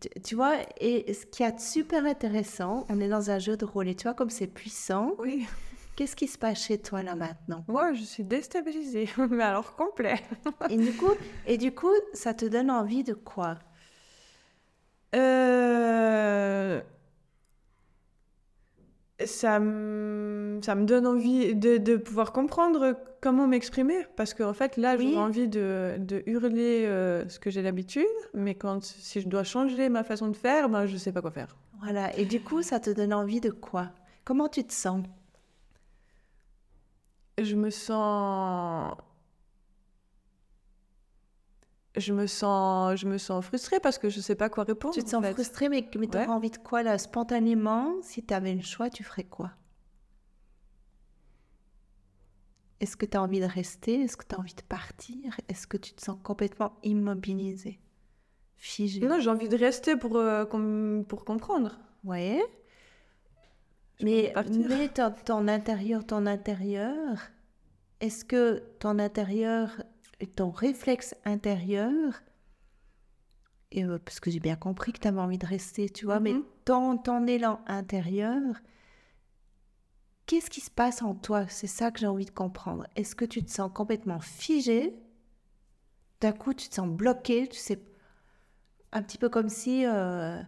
[0.00, 3.64] tu- tu vois, et ce qui est super intéressant, on est dans un jeu de
[3.64, 5.12] rôle et tu vois comme c'est puissant.
[5.18, 5.46] Oui.
[5.96, 7.64] Qu'est-ce qui se passe chez toi là maintenant?
[7.68, 9.08] Moi, je suis déstabilisée.
[9.30, 10.20] Mais alors, complet.
[10.70, 11.10] Et du coup,
[11.46, 13.58] et du coup, ça te donne envie de quoi?
[15.14, 16.80] Euh,
[19.24, 20.60] Ça me...
[20.64, 24.06] ça me donne envie de, de pouvoir comprendre comment m'exprimer.
[24.16, 25.10] Parce qu'en fait, là, Oui.
[25.12, 28.06] j'ai envie de, de hurler euh, ce que j'ai l'habitude.
[28.34, 31.30] Mais quand, si je dois changer ma façon de faire, ben, je sais pas quoi
[31.30, 31.54] faire.
[31.82, 32.16] Voilà.
[32.18, 33.90] Et du coup, ça te donne envie de quoi?
[34.24, 35.04] Comment tu te sens?
[37.42, 38.94] Je me sens...
[41.94, 44.94] Je me sens, je me sens frustrée parce que je sais pas quoi répondre.
[44.94, 45.32] Tu te en sens fait.
[45.34, 46.26] frustré, mais, mais tu Ouais.
[46.26, 49.50] envie de quoi là Spontanément, si tu avais le choix, tu ferais quoi?
[52.80, 54.00] Est-ce que tu as envie de rester?
[54.02, 55.38] Est-ce que tu as envie de partir?
[55.48, 57.78] Est-ce que tu te sens complètement immobilisé
[58.56, 61.78] Figé Non, j'ai envie de rester pour, euh, com- pour comprendre.
[62.04, 62.42] Ouais.
[64.00, 64.32] Je Mais,
[64.68, 67.18] mais ton, ton intérieur, ton intérieur,
[68.00, 69.70] est-ce que ton intérieur,
[70.36, 72.22] ton réflexe intérieur,
[73.70, 76.20] et, euh, parce que j'ai bien compris que tu avais envie de rester, tu vois,
[76.20, 76.44] mais Mhm.
[76.64, 78.40] ton, ton élan intérieur,
[80.26, 81.46] qu'est-ce qui se passe en toi?
[81.48, 82.86] C'est ça que j'ai envie de comprendre.
[82.96, 84.94] Est-ce que tu te sens complètement figé?
[86.20, 87.82] D'un coup, tu te sens bloqué, tu sais,
[88.92, 89.86] un petit peu comme si...
[89.86, 90.40] euh,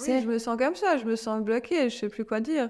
[0.00, 2.68] Oui, je me sens comme ça, je me sens bloquée, je sais plus quoi dire.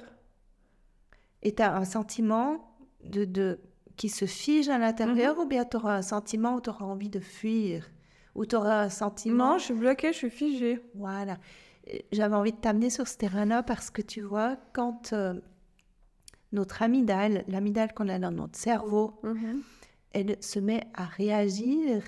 [1.43, 3.61] Et tu as un sentiment de, de,
[3.97, 5.43] qui se fige à l'intérieur Mhm.
[5.43, 7.87] ou bien tu auras un sentiment où tu auras envie de fuir?
[8.35, 9.53] Ou tu auras un sentiment...
[9.53, 10.81] Non, je suis bloquée, je suis figée.
[10.95, 11.39] Voilà.
[12.13, 15.35] J'avais envie de t'amener sur ce terrain-là parce que tu vois, quand euh,
[16.53, 19.21] notre amygdale, l'amygdale qu'on a dans notre cerveau,
[20.13, 22.03] elle se met à réagir,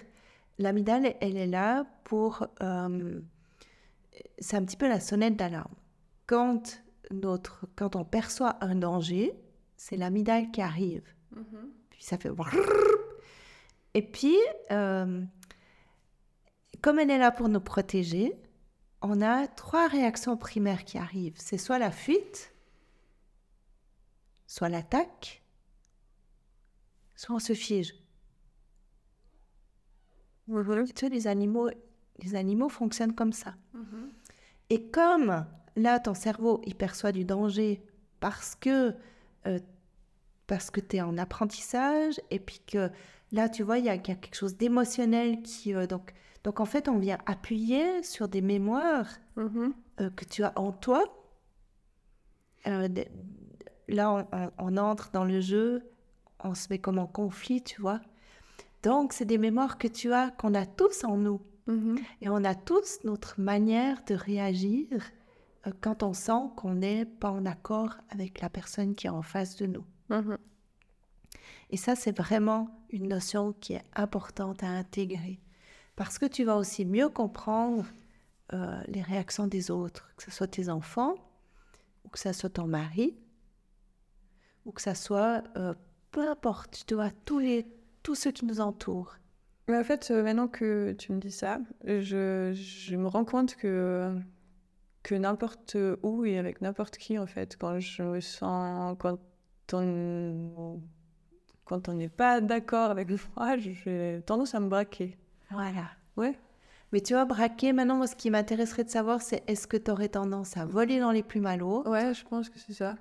[0.59, 2.47] l'amygdale, elle est là pour...
[2.63, 3.21] euh,
[4.39, 5.75] c'est un petit peu la sonnette d'alarme.
[6.27, 9.35] Quand, notre, quand on perçoit un danger,
[9.77, 11.15] c'est l'amygdale qui arrive.
[11.91, 12.31] Puis ça fait...
[13.95, 14.37] Et puis,
[14.71, 15.23] euh,
[16.81, 18.41] comme elle est là pour nous protéger,
[19.03, 21.37] on a trois réactions primaires qui arrivent.
[21.39, 22.55] C'est soit la fuite,
[24.47, 25.43] soit l'attaque,
[27.17, 27.95] soit on se fige.
[30.47, 31.71] Tu sais, les animaux,
[32.23, 33.55] les animaux fonctionnent comme ça.
[34.69, 35.45] Et comme
[35.77, 37.83] là, ton cerveau, il perçoit du danger
[38.21, 38.95] parce que,
[39.47, 39.59] euh,
[40.47, 42.91] parce que tu es en apprentissage et puis que
[43.33, 45.75] là, tu vois, il y, a quelque chose d'émotionnel qui...
[45.75, 46.13] Euh, donc,
[46.45, 49.73] donc, en fait, on vient appuyer sur des mémoires Mhm.
[50.01, 51.03] euh, que tu as en toi.
[53.89, 55.83] Là, on, on- on entre dans le jeu,
[56.45, 58.01] on se met comme en conflit, tu vois.
[58.83, 61.41] Donc, c'est des mémoires que tu as, qu'on a tous en nous.
[61.71, 61.99] Mhm.
[62.21, 64.87] Et on a tous notre manière de réagir
[65.67, 69.23] euh, quand on sent qu'on n'est pas en accord avec la personne qui est en
[69.23, 69.85] face de nous.
[70.09, 70.39] Mhm.
[71.71, 75.41] Et ça, c'est vraiment une notion qui est importante à intégrer.
[75.95, 77.87] Parce que tu vas aussi mieux comprendre
[78.53, 81.15] euh, les réactions des autres, que ce soit tes enfants,
[82.05, 83.17] ou que ce soit ton mari,
[84.65, 85.75] ou que ce soit, euh,
[86.11, 87.67] peu importe, tu vois, tous, les,
[88.03, 89.15] tous ceux qui nous entourent.
[89.71, 93.57] Mais en fait, euh, maintenant que tu me dis ça, je, je me rends compte
[93.57, 94.15] que,
[95.03, 98.97] que n'importe où et avec n'importe qui, en fait, quand je me sens.
[98.99, 99.19] Quand
[99.73, 100.81] on
[101.71, 105.17] quand on n'est pas d'accord avec moi, j'ai tendance à me braquer.
[105.53, 105.85] Voilà.
[106.17, 106.37] Ouais.
[106.93, 109.89] Mais tu vois, braquer, maintenant, moi, ce qui m'intéresserait de savoir, c'est est-ce que tu
[109.89, 112.97] aurais tendance à voler dans les plumes à l'eau Ouais, je pense que c'est ça.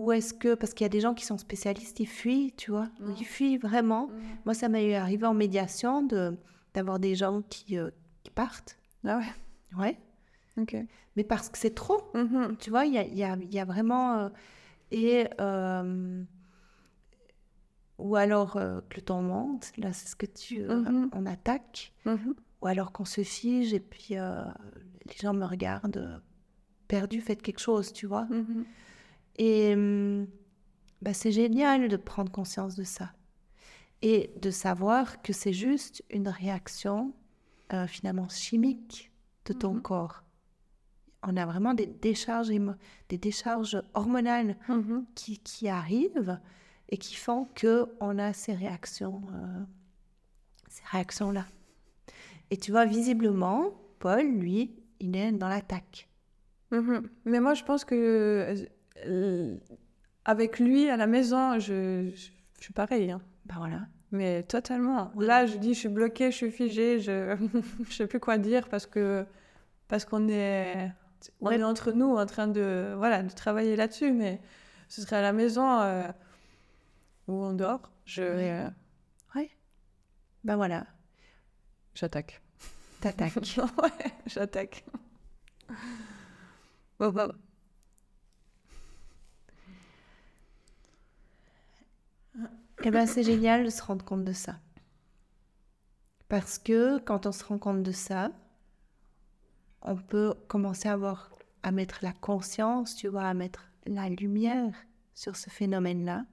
[0.00, 2.70] Ou est-ce que, parce qu'il y a des gens qui sont spécialistes, ils fuient, tu
[2.70, 3.14] vois, Mhm.
[3.20, 4.08] ils fuient vraiment.
[4.46, 6.36] Moi, ça m'est arrivé en médiation de
[6.72, 7.90] d'avoir des gens qui, euh,
[8.22, 9.98] qui partent, Ah ouais, ouais,
[10.56, 10.76] ok.
[11.16, 12.56] mais parce que c'est trop, Mhm.
[12.58, 14.16] tu vois, il y a, y a- y a vraiment...
[14.18, 14.28] euh,
[14.92, 15.26] et...
[15.40, 16.22] euh,
[17.98, 20.62] ou alors que le temps monte, là, c'est ce que tu...
[20.62, 21.10] Mhm.
[21.12, 22.34] On attaque, Mhm.
[22.62, 26.22] ou alors qu'on se fige et puis les gens me regardent,
[26.88, 28.26] perdu, faites quelque chose, tu vois.
[29.42, 30.26] Et hum,
[31.00, 33.10] bah, c'est génial de prendre conscience de ça.
[34.02, 37.14] Et de savoir que c'est juste une réaction
[37.72, 39.10] euh, finalement chimique
[39.46, 39.82] de ton Mhm.
[39.82, 40.24] corps.
[41.22, 42.48] On a vraiment des décharges,
[43.08, 45.06] des décharges hormonales Mhm.
[45.14, 46.38] qui, qui arrivent
[46.90, 49.64] et qui font que on a ces réactions, euh,
[50.68, 51.46] ces réactions-là.
[52.50, 56.08] Et tu vois, visiblement, Paul, lui, il est dans l'attaque.
[56.72, 57.08] Mhm.
[57.24, 58.66] Mais moi, je pense que euh,
[60.24, 63.10] avec lui à la maison, je, je, je suis pareil.
[63.10, 63.20] hein.
[63.46, 63.80] Ben voilà.
[64.12, 65.12] Mais totalement.
[65.18, 67.36] Là, je dis, je suis bloquée, je suis figée, je
[67.88, 69.24] je sais plus quoi dire parce que
[69.88, 70.90] parce qu'on est
[71.40, 74.12] on est entre nous en train de voilà de travailler là-dessus.
[74.12, 74.40] Mais
[74.88, 76.02] ce serait à la maison euh,
[77.28, 78.50] où on dort, je Ouais.
[78.50, 78.68] euh,
[79.36, 79.50] Ouais.
[80.42, 80.86] Ben voilà,
[81.94, 82.42] j'attaque.
[83.00, 83.34] t'attaques.
[83.56, 84.84] ouais, j'attaque.
[86.98, 87.32] Bon, bon.
[92.82, 94.56] Eh ben, c'est génial de se rendre compte de ça.
[96.28, 98.30] Parce que quand on se rend compte de ça,
[99.82, 101.30] on peut commencer à avoir,
[101.62, 104.74] à mettre la conscience, tu vois, à mettre la lumière
[105.14, 106.24] sur ce phénomène-là.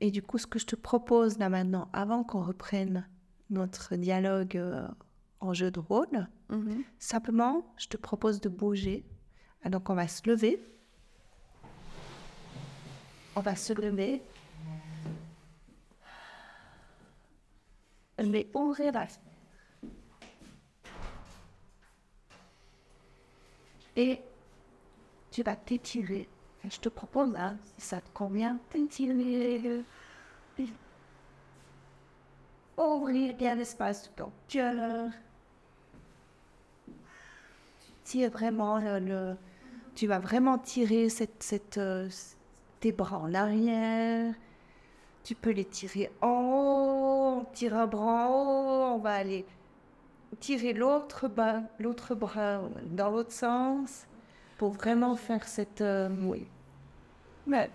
[0.00, 3.08] Et du coup, ce que je te propose là maintenant, avant qu'on reprenne
[3.48, 4.86] notre dialogue euh,
[5.40, 6.84] en jeu de rôle, Mhm.
[6.98, 9.04] simplement, je te propose de bouger.
[9.64, 10.60] Ah, donc, on va se lever.
[13.34, 14.22] On va se lever.
[18.54, 19.20] Ouvrir la fenêtre.
[23.96, 24.20] Et
[25.30, 26.28] tu vas t'étirer.
[26.68, 29.82] Je te propose, hein, si ça te convient, t'étirer.
[32.76, 35.10] Ouvrir bien l'espace de ton cœur.
[38.28, 39.36] vraiment le-
[39.94, 42.08] tu vas vraiment tirer cette, cette, euh,
[42.80, 44.34] tes bras en arrière.
[45.26, 49.44] Tu peux les tirer en haut, on tire un bras en haut, on va aller
[50.38, 52.62] tirer l'autre bras, l'autre bras
[52.92, 54.06] dans l'autre sens
[54.56, 56.46] pour vraiment faire cette, euh, oui,
[57.44, 57.68] Mais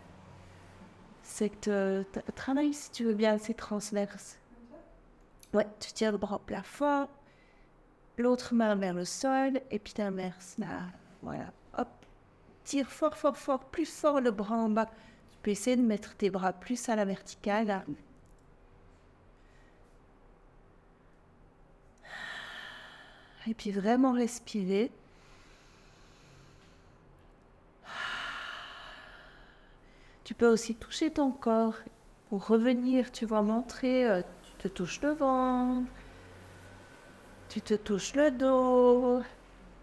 [1.24, 4.40] cette euh, travail si tu veux bien, c'est transverse.
[5.54, 7.10] Ouais, tu tires le bras au plafond,
[8.18, 10.84] l'autre main vers le sol, et puis t'inverses là.
[11.22, 11.90] Voilà, hop.
[12.64, 14.90] Tire fort, fort, fort, plus fort le bras en bas.
[15.42, 17.84] Peux essayer de mettre tes bras plus à la verticale.
[23.48, 24.92] Et puis vraiment respirer.
[30.24, 31.76] Tu peux aussi toucher ton corps
[32.30, 35.92] pour revenir, tu vas montrer, euh, tu te touches le ventre,
[37.50, 39.22] tu te touches le dos,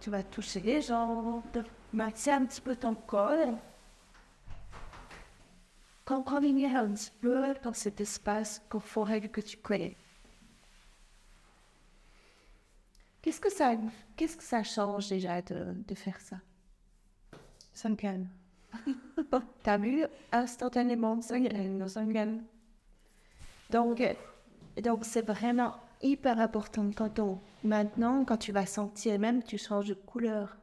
[0.01, 1.43] tu vas toucher les jambes,
[1.93, 3.59] maxer un petit peu ton corps.
[6.09, 9.95] Comprendre un petit peu dans cet espace corporel que tu connais.
[13.21, 13.75] Qu'est-ce que ça,
[14.17, 16.37] qu'est-ce que ça change déjà de, de faire ça?
[17.75, 18.27] Ça me calme.
[19.63, 22.43] T'as vu instantanément ça calme, ça me calme.
[23.69, 24.15] Donc, euh,
[24.83, 29.89] donc c'est vraiment hyper important quand on, maintenant, quand tu vas sentir, même tu changes
[29.89, 30.57] de couleur.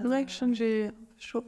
[0.00, 1.44] Sens que j'ai chaud.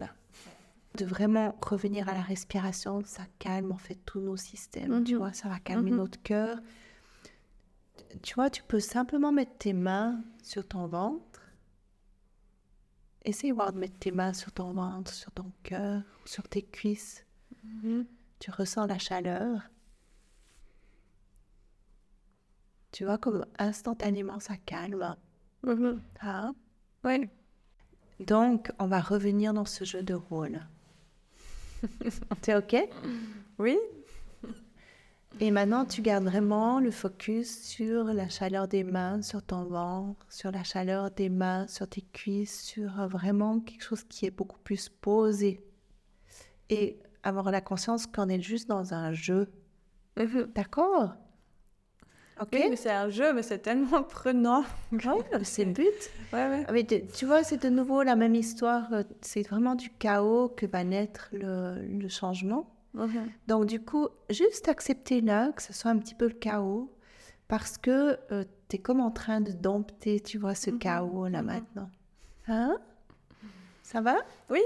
[0.96, 5.18] De vraiment revenir à la respiration, ça calme en fait tous nos systèmes, tu Mhm.
[5.18, 5.96] vois, ça va calmer Mhm.
[5.96, 6.58] notre cœur.
[8.22, 11.40] Tu vois, tu peux simplement mettre tes mains sur ton ventre.
[13.24, 17.24] Essaye voir de mettre tes mains sur ton ventre, sur ton cœur, sur tes cuisses.
[17.64, 18.04] Mhm.
[18.38, 19.60] Tu ressens la chaleur.
[22.90, 25.16] Tu vois comme instantanément ça calme.
[26.20, 26.54] Hein.
[27.04, 27.30] Ouais.
[28.20, 30.60] Donc, on va revenir dans ce jeu de rôle.
[32.42, 32.76] C'est OK?
[33.58, 33.78] Oui?
[35.40, 40.26] Et maintenant, tu gardes vraiment le focus sur la chaleur des mains, sur ton ventre,
[40.28, 44.30] sur la chaleur des mains, sur tes cuisses, sur euh, vraiment quelque chose qui est
[44.30, 45.64] beaucoup plus posé.
[46.68, 49.50] Et avoir la conscience qu'on est juste dans un jeu.
[50.54, 51.14] D'accord?
[52.42, 54.64] OK Oui, mais c'est un jeu, mais c'est tellement prenant.
[54.92, 55.86] Ouais, c'est le but.
[56.32, 56.64] Ouais, ouais.
[56.68, 58.92] Ah, Mais tu tu vois, c'est de nouveau la même histoire.
[58.92, 62.68] euh, C'est vraiment du chaos que va naître le, le changement.
[63.48, 66.92] Donc du coup, juste accepter là que ce soit un petit peu le chaos
[67.48, 68.18] parce que
[68.68, 71.46] tu es comme en train de dompter, tu vois, ce Mhm, chaos là mhm.
[71.46, 71.90] maintenant.
[72.48, 72.76] Hein?
[73.82, 74.16] Ça va?
[74.50, 74.60] Oui.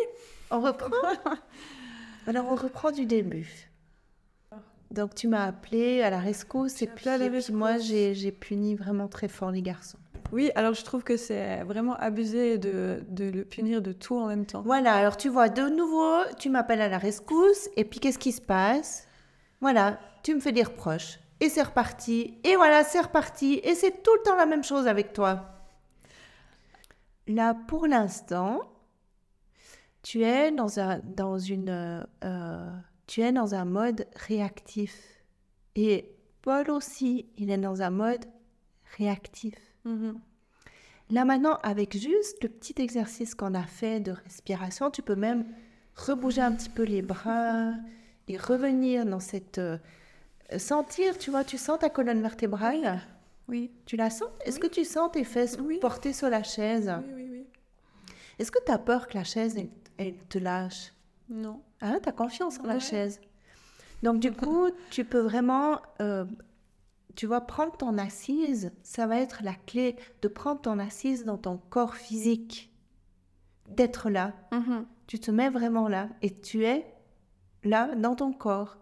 [0.51, 0.91] On reprend?
[2.27, 3.71] Alors on reprend du début.
[4.91, 9.09] Donc tu m'as appelé à la rescousse et puis, et puis moi j'ai puni vraiment
[9.09, 9.99] très fort les garçons.
[10.33, 14.27] Oui, alors je trouve que c'est vraiment abusé de, de le punir de tout en
[14.27, 14.63] même temps.
[14.63, 18.33] Voilà, alors tu vois, de nouveau, tu m'appelles à la rescousse, et puis qu'est-ce qui
[18.33, 19.07] se passe?
[19.61, 24.03] Voilà, tu me fais des reproches, et c'est reparti, et voilà, c'est reparti, et c'est
[24.03, 25.53] tout le temps la même chose avec toi.
[27.29, 28.63] Là, pour l'instant,
[30.03, 32.71] tu es dans un, dans une, euh,
[33.07, 35.23] tu es dans un mode réactif.
[35.75, 36.11] Et
[36.43, 38.25] Paul aussi, il est dans un mode
[38.97, 39.55] réactif.
[39.85, 40.19] Mhm.
[41.11, 45.47] Là maintenant, avec juste le petit exercice qu'on a fait de respiration, tu peux même
[45.95, 47.73] rebouger un petit peu les bras
[48.29, 49.59] et revenir dans cette...
[49.59, 49.79] euh,
[50.59, 53.01] sentir, tu vois, tu sens ta colonne vertébrale
[53.49, 53.71] Oui.
[53.85, 54.29] Tu la sens?
[54.45, 54.63] Est-ce Oui.
[54.69, 55.79] que tu sens tes fesses Oui.
[55.79, 56.93] portées sur la chaise?
[57.07, 57.47] Oui, oui, oui.
[58.39, 60.93] Est-ce que tu as peur que la chaise, elle, elle te lâche?
[61.29, 61.63] Non.
[61.81, 63.21] Hein, tu as confiance en la chaise.
[64.03, 66.25] Donc du coup, tu peux vraiment, euh,
[67.15, 71.39] tu vois, prendre ton assise, ça va être la clé de prendre ton assise dans
[71.39, 72.73] ton corps physique,
[73.69, 74.35] d'être là.
[74.53, 74.87] Mhm.
[75.07, 76.87] Tu te mets vraiment là et tu es
[77.65, 78.77] là dans ton corps.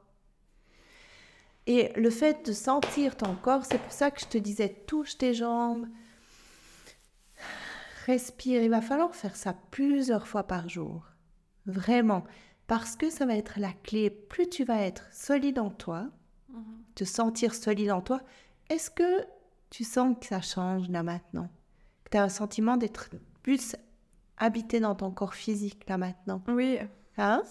[1.67, 5.17] Et le fait de sentir ton corps, c'est pour ça que je te disais, touche
[5.17, 5.87] tes jambes,
[8.07, 8.63] respire.
[8.63, 11.14] Il va falloir faire ça plusieurs fois par jour.
[11.67, 12.25] Vraiment.
[12.67, 14.11] Parce que ça va être la clé.
[14.11, 16.09] Plus tu vas être solide en toi,
[16.95, 18.21] te sentir solide en toi,
[18.71, 19.27] est-ce que
[19.71, 21.49] tu sens que ça change là maintenant?
[22.05, 23.11] Que tu as un sentiment d'être
[23.43, 23.77] plus
[24.37, 26.43] habité dans ton corps physique là maintenant?
[26.49, 26.79] Oui.
[27.17, 27.43] Hein?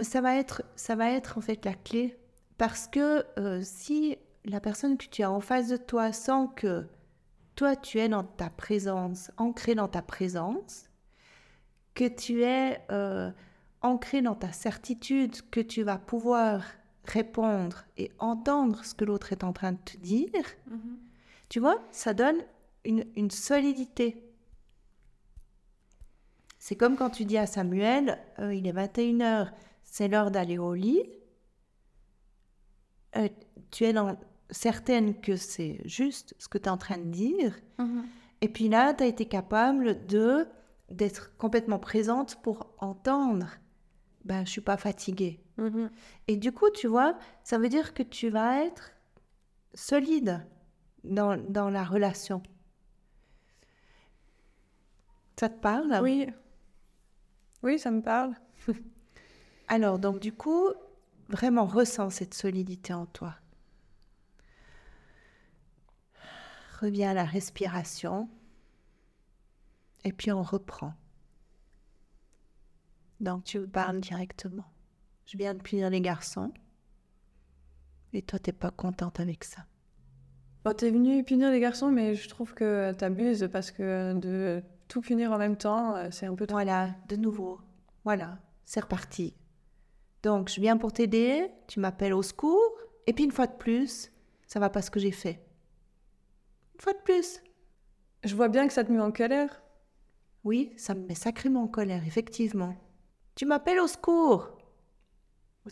[0.00, 2.16] Ça va être ça va être en fait la clé
[2.58, 6.86] parce que euh, si la personne que tu as en face de toi sent que
[7.56, 10.84] toi tu es dans ta présence ancré dans ta présence
[11.94, 13.30] que tu es euh,
[13.82, 16.62] ancré dans ta certitude que tu vas pouvoir
[17.04, 20.30] répondre et entendre ce que l'autre est en train de te dire
[20.70, 20.98] Mhm.
[21.48, 22.38] tu vois ça donne
[22.84, 24.20] une, une solidité
[26.58, 30.72] c'est comme quand tu dis à Samuel, euh, il est 21h, c'est l'heure d'aller au
[30.72, 31.02] lit.
[33.16, 33.28] Euh,
[33.70, 34.16] tu es dans,
[34.48, 37.54] certaine que c'est juste ce que tu es en train de dire.
[37.78, 38.06] Mhm.
[38.40, 40.46] Et puis là, tu as été capable de
[40.96, 43.48] d'être complètement présente pour entendre.
[44.24, 45.40] Ben, je suis pas fatiguée.
[45.58, 45.90] Mhm.
[46.28, 48.92] Et du coup, tu vois, ça veut dire que tu vas être
[49.74, 50.46] solide
[51.04, 52.42] dans, dans la relation.
[55.38, 56.00] Ça te parle?
[56.02, 56.28] Oui.
[57.62, 58.34] Oui, ça me parle.
[59.68, 60.68] Alors, donc du coup,
[61.28, 63.34] vraiment ressens cette solidité en toi.
[66.80, 68.28] Reviens à la respiration.
[70.04, 70.94] Et puis on reprend.
[73.20, 74.64] Donc tu parles directement.
[75.26, 76.52] Je viens de punir les garçons.
[78.12, 79.62] Et toi, t'es pas contente avec ça.
[80.64, 85.00] Bon, t'es venu punir les garçons, mais je trouve que t'abuses parce que de tout
[85.00, 86.56] punir en même temps, euh, c'est un peu trop.
[86.56, 87.60] Voilà, de nouveau.
[88.04, 89.34] Voilà, c'est reparti.
[90.22, 94.10] Donc, je viens pour t'aider, tu m'appelles au secours, et puis une fois de plus,
[94.46, 95.44] ça va pas ce que j'ai fait.
[96.74, 97.42] Une fois de plus.
[98.22, 99.63] Je vois bien que ça te met en colère.
[100.44, 102.74] Oui, ça me met sacrément en colère, effectivement.
[103.34, 104.50] Tu m'appelles au secours.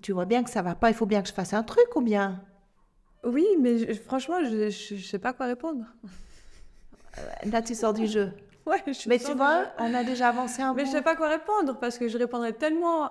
[0.01, 1.95] Tu vois bien que ça va pas, il faut bien que je fasse un truc
[1.97, 2.43] ou bien?
[3.25, 5.85] Oui, mais je- franchement, je, je, je sais pas quoi répondre.
[7.45, 8.33] Là, tu sors du jeu.
[8.64, 10.89] Ouais, je suis Mais tu vois, on a déjà avancé un Mais bout.
[10.89, 13.11] je sais pas quoi répondre parce que je répondrais tellement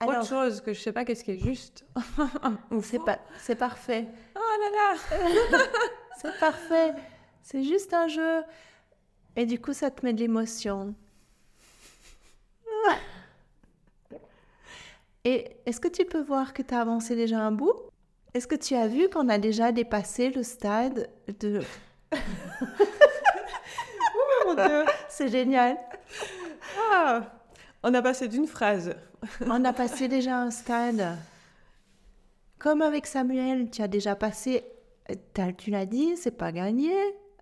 [0.00, 1.84] Alors, autre chose que je sais pas qu'est-ce qui est juste.
[2.82, 4.08] C'est pas, c'est parfait.
[4.34, 5.64] Oh là là
[6.20, 6.94] C'est parfait.
[7.42, 8.42] C'est juste un jeu.
[9.38, 10.96] Et du coup, ça te met de l'émotion.
[15.24, 17.72] Et est-ce que tu peux voir que tu as avancé déjà un bout?
[18.34, 21.08] Est-ce que tu as vu qu'on a déjà dépassé le stade
[21.38, 21.60] de...
[24.16, 25.78] Oh mon Dieu C'est génial.
[26.90, 27.22] Ah
[27.84, 28.92] On a passé d'une phrase.
[29.46, 31.16] On a passé déjà un stade.
[32.58, 34.64] Comme avec Samuel, tu as déjà passé,
[35.58, 36.92] tu l'as dit, c'est pas gagné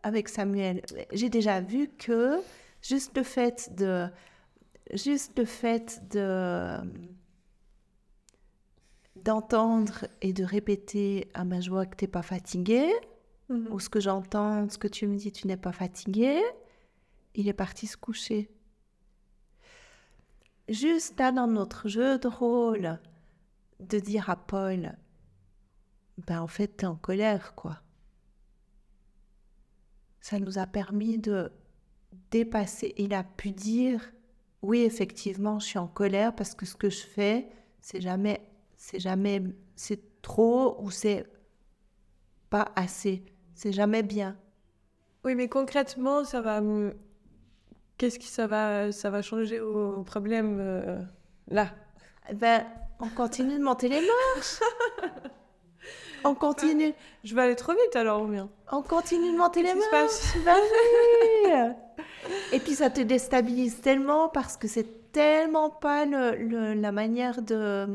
[0.06, 0.82] avec Samuel.
[1.12, 2.38] J'ai déjà vu que
[2.80, 4.06] juste le fait de,
[4.92, 6.78] juste le fait de
[9.16, 12.88] d'entendre et de répéter à ma joie que t'es pas fatigué,
[13.48, 16.40] ou ce que j'entends, ce que tu me dis, tu n'es pas fatigué,
[17.34, 18.48] il est parti se coucher.
[20.68, 23.00] Juste là dans notre jeu de rôle,
[23.80, 24.96] de dire à Paul,
[26.28, 27.80] ben en fait t'es en colère quoi.
[30.28, 31.52] Ça nous a permis de
[32.32, 32.92] dépasser.
[32.96, 34.12] Il a pu dire,
[34.60, 37.48] oui effectivement je suis en colère parce que ce que je fais,
[37.80, 38.40] c'est jamais,
[38.76, 39.40] c'est jamais,
[39.76, 41.26] c'est trop ou c'est
[42.50, 43.24] pas assez,
[43.54, 44.36] c'est jamais bien.
[45.22, 46.60] Oui, mais concrètement, ça va.
[47.96, 51.00] Qu'est-ce qui ça va, ça va changer au problème euh,
[51.46, 51.72] là?
[52.34, 52.66] Ben
[52.98, 54.58] on continue de monter les marches.
[56.28, 56.92] on continue.
[57.24, 59.90] Je vais aller trop vite alors ou bien On continue de monter les marches.
[59.90, 60.34] passe.
[62.52, 67.40] Et puis ça te déstabilise tellement parce que c'est tellement pas le- le- la manière
[67.42, 67.86] de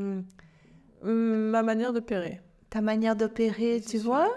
[1.04, 2.42] hum, Ma manière d'opérer.
[2.70, 4.12] ta manière d'opérer, tu sûr.
[4.12, 4.30] vois.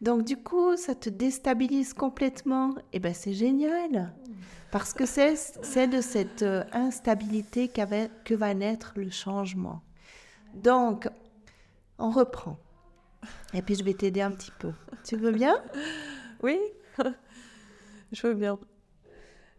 [0.00, 2.74] Donc du coup, ça te déstabilise complètement.
[2.92, 4.12] Et ben c'est génial
[4.72, 9.80] parce que c'est de cette euh, instabilité qu'avait- que va naître le changement.
[10.54, 11.08] Donc
[11.98, 12.56] on reprend.
[13.54, 14.72] Et puis je vais t'aider un petit peu.
[15.04, 15.56] Tu veux bien?
[16.42, 16.58] Oui
[18.12, 18.58] Je veux bien.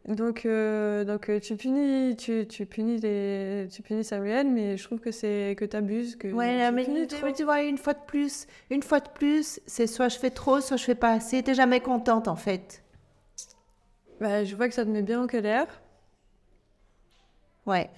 [0.08, 4.84] Donc, euh, donc euh, tu punis, tu, tu punis les, tu punis Samuel, mais je
[4.84, 7.32] trouve que c'est que t'abuses, que Ouais, tu mais, punis mais trop.
[7.32, 10.60] tu vois, une fois de plus, une fois de plus, c'est soit je fais trop,
[10.60, 11.42] soit je fais pas assez.
[11.42, 12.84] T'es jamais contente en fait.
[14.20, 15.68] Bah, je vois que ça te met bien en colère.
[17.66, 17.90] Ouais,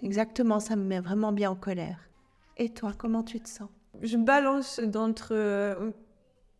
[0.00, 2.08] exactement, ça me met vraiment bien en colère.
[2.56, 3.70] Et toi, comment tu te sens?
[4.00, 5.90] Je balance d'entre euh,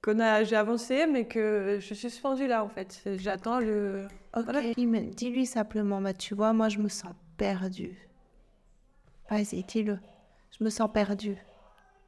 [0.02, 3.02] qu'on a, j'ai avancé, mais que je suis suspendue là en fait.
[3.16, 4.06] J'attends le.
[4.36, 4.60] Ok, Voilà.
[4.74, 7.96] dis-lui simplement, bah, tu vois, moi je me sens perdue.
[9.30, 9.98] Vas-y, dis-le.
[10.58, 11.36] Je me sens perdue.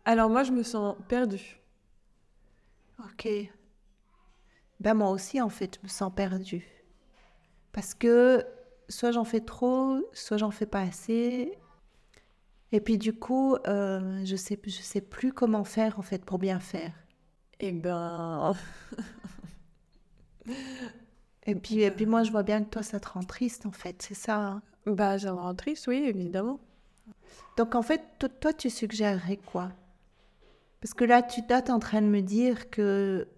[0.04, 1.60] Alors moi, je me sens perdue.
[2.98, 3.28] Ok.
[4.80, 6.66] Ben moi aussi, en fait, je me sens perdue.
[7.72, 8.44] Parce que
[8.88, 11.56] soit j'en fais trop, soit j'en fais pas assez.
[12.72, 16.38] Et puis du coup, euh, je sais, je sais plus comment faire, en fait, pour
[16.38, 16.92] bien faire.
[17.60, 18.54] Eh ben,
[21.46, 23.72] Et puis, et puis moi, je vois bien que toi, ça te rend triste, en
[23.72, 24.36] fait, c'est ça.
[24.38, 24.62] hein?
[24.86, 26.60] bah, ça me rend triste, oui, évidemment.
[27.56, 29.70] Donc en fait, to- toi, tu suggérerais quoi?
[30.80, 33.28] Parce que là, tu es en train de me dire que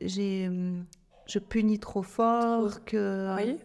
[0.00, 0.84] j'ai, hum,
[1.26, 3.34] je punis trop fort, que...
[3.36, 3.58] Oui.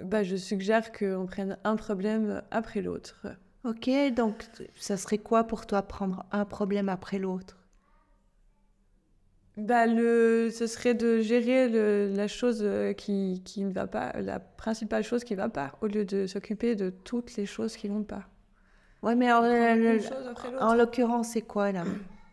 [0.00, 3.24] Bah, je suggère qu'on prenne un problème après l'autre.
[3.64, 4.44] Ok, donc
[4.76, 7.58] ça serait quoi pour toi prendre un problème après l'autre?
[9.58, 14.12] Bah, le, ce serait de gérer le- la chose euh, qui, qui ne va pas,
[14.20, 17.76] la principale chose qui ne va pas, au lieu de s'occuper de toutes les choses
[17.76, 18.24] qui ne vont pas.
[19.02, 19.42] Ouais, mais en,
[20.74, 21.84] l'occurrence, c'est quoi là?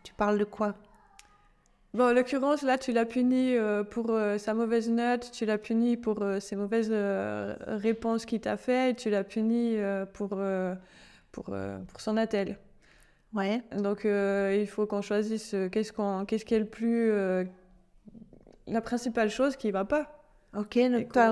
[0.02, 0.74] Tu parles de quoi?
[1.92, 5.58] Bon, en l'occurrence, là, tu l'as puni euh, pour euh, sa mauvaise note, tu l'as
[5.58, 6.92] puni pour euh, ses mauvaises
[7.66, 9.76] réponses qu'il t'a fait, tu l'as puni
[10.12, 10.30] pour,
[11.32, 12.58] pour, euh, pour son attel.
[13.32, 13.62] Ouais.
[13.76, 17.12] Donc, euh, il faut qu'on choisisse euh, qu'est-ce qu'on, qu'est-ce qui est le plus...
[18.66, 20.16] la principale chose qui ne va pas.
[20.56, 21.30] Ok, donc toi,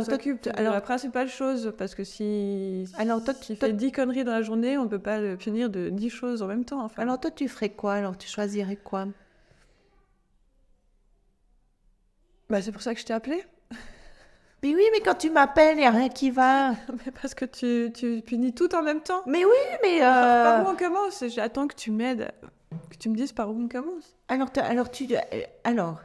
[0.54, 2.84] alors- la principale chose, parce que si...
[2.96, 5.70] Alors, toi, toi- fait 10 conneries dans la journée, on ne peut pas le punir
[5.70, 7.02] de 10 choses en même temps, enfin.
[7.02, 7.94] alors toi, tu ferais quoi?
[7.94, 9.06] Alors, tu choisirais quoi?
[12.48, 13.42] Bah, c'est pour ça que je t'ai appelé.
[14.62, 16.70] Mais oui, mais quand tu m'appelles, il n'y a rien qui va.
[17.06, 19.22] Mais parce que tu, tu punis tout en même temps.
[19.26, 19.52] Mais oui,
[19.82, 20.00] mais...
[20.00, 21.24] Par où euh, on commence?
[21.28, 22.32] J'attends que tu m'aides,
[22.90, 24.16] que tu me dises par où on commence.
[24.28, 25.06] Alors, alors, tu...
[25.14, 26.00] euh, Alors,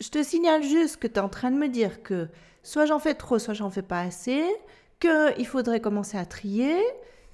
[0.00, 2.28] je te signale juste que tu es en train de me dire que
[2.62, 4.44] soit j'en fais trop, soit j'en fais pas assez,
[5.00, 6.76] qu'il faudrait commencer à trier,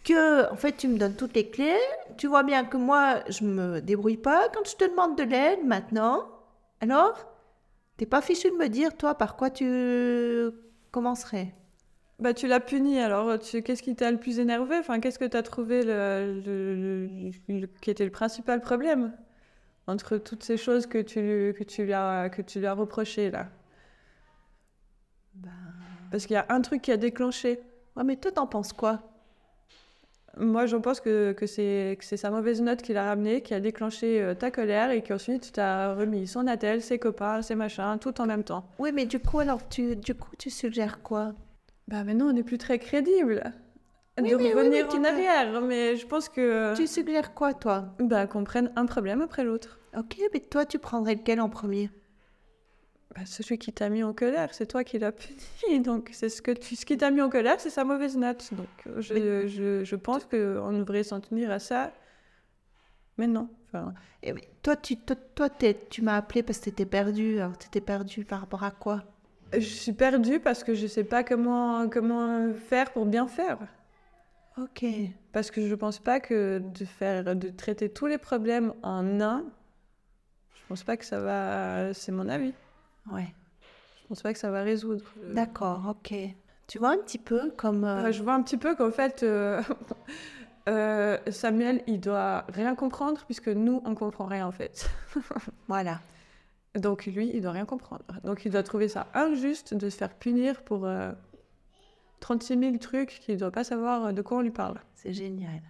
[0.04, 1.78] que en fait tu me donnes toutes les clés.
[2.18, 5.64] Tu vois bien que moi je me débrouille pas quand je te demande de l'aide
[5.64, 6.28] maintenant.
[6.80, 7.26] Alors,
[8.00, 10.48] t'es pas fichu de me dire toi par quoi tu
[10.90, 11.54] commencerais?
[12.18, 14.78] Bah, tu l'as puni, alors qu'est-ce qui t'a le plus énervé?
[14.78, 17.30] Enfin, Qu'est-ce que tu as trouvé le,
[17.82, 19.12] qui était le principal problème
[19.86, 23.30] entre toutes ces choses que tu, que tu, lui, as, que tu lui as reprochées
[23.30, 23.48] là?
[25.34, 25.50] Ben...
[26.10, 27.60] Parce qu'il y a un truc qui a déclenché.
[27.96, 29.02] Ouais, mais toi, t'en penses quoi?
[30.36, 34.22] Moi, j'en pense que, que c'est sa mauvaise note qui l'a ramené, qui a déclenché
[34.22, 38.20] euh, ta colère et qu'ensuite tu t'as remis son attel, ses copains, ses machins, tout
[38.20, 38.64] en même temps.
[38.78, 41.34] Oui, mais du coup, alors, tu, du coup, tu suggères quoi?
[41.88, 43.42] Bah maintenant, on n'est plus très crédible.
[44.16, 46.74] de revenir en arrière, mais je pense que...
[46.76, 47.96] Tu suggères quoi, toi?
[47.98, 49.80] Bah qu'on prenne un problème après l'autre.
[49.98, 51.90] Ok, mais toi, tu prendrais lequel en premier?
[53.14, 55.80] Bah, celui qui t'a mis en colère, c'est toi qui l'as puni.
[55.80, 56.76] Donc, c'est ce, que tu...
[56.76, 58.50] ce qui t'a mis en colère, c'est sa mauvaise note.
[58.52, 61.92] Donc, je, je, je pense qu'on devrait s'en tenir à ça
[63.16, 63.48] maintenant.
[63.66, 63.94] Enfin...
[64.22, 67.40] Et toi, tu, toi, toi tu m'as appelé parce que tu étais perdu.
[67.40, 69.02] Alors, tu étais perdu par rapport à quoi?
[69.52, 73.58] Je suis perdue parce que je ne sais pas comment, comment faire pour bien faire.
[74.56, 74.84] Ok.
[75.32, 79.20] Parce que je ne pense pas que de, faire, de traiter tous les problèmes en
[79.20, 79.44] un,
[80.54, 81.92] je ne pense pas que ça va.
[81.94, 82.52] C'est mon avis.
[83.10, 83.32] Ouais.
[84.02, 85.04] Je pense pas que ça va résoudre.
[85.32, 86.14] D'accord, ok.
[86.66, 87.84] Tu vois un petit peu comme.
[87.84, 89.60] Euh, je vois un petit peu qu'en fait, euh,
[90.68, 94.88] euh, Samuel, il doit rien comprendre puisque nous, on comprend rien en fait.
[95.68, 96.00] voilà.
[96.76, 98.04] Donc lui, il doit rien comprendre.
[98.22, 100.88] Donc il doit trouver ça injuste de se faire punir pour
[102.20, 104.80] 36 euh, 000 trucs qu'il ne doit pas savoir de quoi on lui parle.
[104.94, 105.62] C'est génial.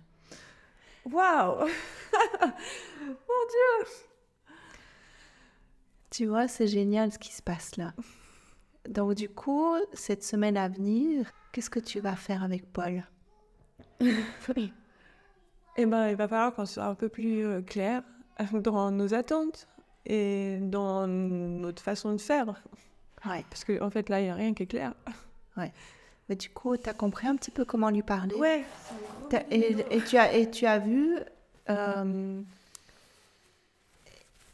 [1.06, 1.60] Waouh
[2.40, 4.09] Mon Dieu
[6.10, 7.92] Tu vois, c'est génial ce qui se passe là.
[8.88, 13.04] Donc du coup, cette semaine à venir, qu'est-ce que tu vas faire avec Paul?
[15.76, 18.02] Eh ben, il va falloir qu'on soit un peu plus euh, clair
[18.52, 19.68] dans nos attentes
[20.06, 22.46] et dans notre façon de faire.
[23.26, 23.44] Ouais.
[23.50, 24.94] Parce qu'en en fait, là, il n'y a rien qui est clair.
[25.56, 25.72] Ouais.
[26.28, 28.34] Mais du coup, tu as compris un petit peu comment lui parler?
[28.34, 28.64] Ouais.
[29.50, 31.18] Et, et, tu as, et tu as vu.
[31.68, 32.40] Euh,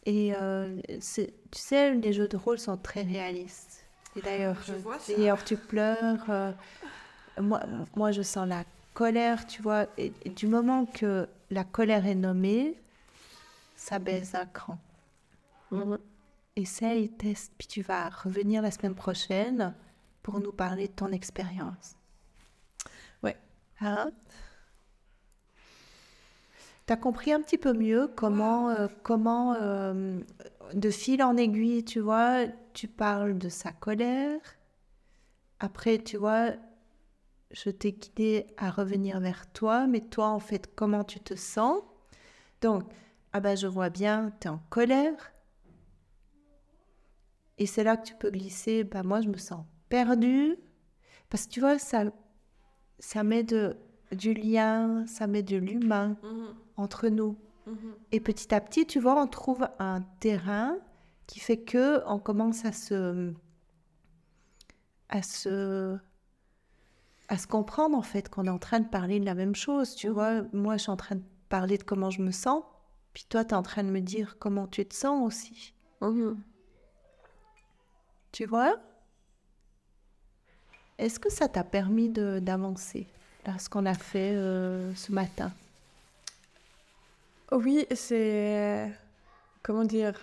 [0.06, 3.84] et euh, tu sais, les jeux de rôle sont très réalistes.
[4.16, 4.56] Et d'ailleurs,
[5.08, 6.24] d'ailleurs tu pleures.
[6.30, 6.52] Euh,
[7.38, 7.60] moi,
[7.96, 9.86] moi, je sens la colère, tu vois.
[9.98, 12.78] Et, et, du moment que la colère est nommée,
[13.74, 14.78] ça baisse un cran.
[15.70, 15.98] Mhm.
[16.54, 19.74] Essaye, teste, puis tu vas revenir la semaine prochaine
[20.22, 21.96] pour nous parler de ton expérience.
[23.22, 23.36] Ouais.
[23.80, 24.10] Hein?
[26.86, 30.20] Tu as compris un petit peu mieux comment, euh, comment euh,
[30.72, 34.38] de fil en aiguille, tu vois, tu parles de sa colère.
[35.58, 36.52] Après, tu vois,
[37.50, 41.82] je t'ai guidé à revenir vers toi, mais toi, en fait, comment tu te sens?
[42.60, 42.84] Donc,
[43.32, 45.32] ah ben, je vois bien, tu es en colère.
[47.58, 50.56] Et c'est là que tu peux glisser, bah moi je me sens perdue.
[51.30, 52.04] Parce que tu vois, ça,
[52.98, 53.76] ça met de,
[54.12, 56.54] du lien, ça met de l'humain mhm.
[56.76, 57.36] Entre nous.
[57.66, 57.94] Mhm.
[58.12, 60.76] Et petit à petit, tu vois, on trouve un terrain
[61.26, 63.32] qui fait que on commence à se
[65.08, 65.98] à se
[67.28, 69.94] à se comprendre en fait qu'on est en train de parler de la même chose,
[69.94, 70.42] tu vois.
[70.52, 72.62] Moi, je suis en train de parler de comment je me sens,
[73.12, 75.74] puis toi, tu es en train de me dire comment tu te sens aussi.
[76.00, 76.40] Mhm.
[78.32, 78.76] Tu vois?
[80.98, 83.06] Est-ce que ça t'a permis d'avancer,
[83.58, 85.52] ce qu'on a fait euh, ce matin?
[87.52, 88.90] Oui, c'est...
[89.62, 90.20] Comment dire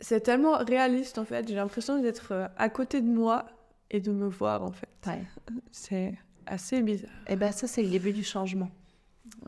[0.00, 1.46] C'est tellement réaliste, en fait.
[1.48, 3.46] J'ai l'impression d'être euh, à côté de moi
[3.90, 4.88] et de me voir, en fait.
[5.72, 6.14] C'est
[6.46, 7.10] assez bizarre.
[7.26, 8.70] Et eh bien, ça, c'est le début du changement.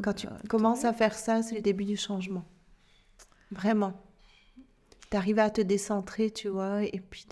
[0.03, 2.45] Quand tu commences à faire ça, c'est le début du changement.
[3.51, 3.95] Vraiment
[5.11, 7.27] d'arriver à te décentrer, tu vois, et puis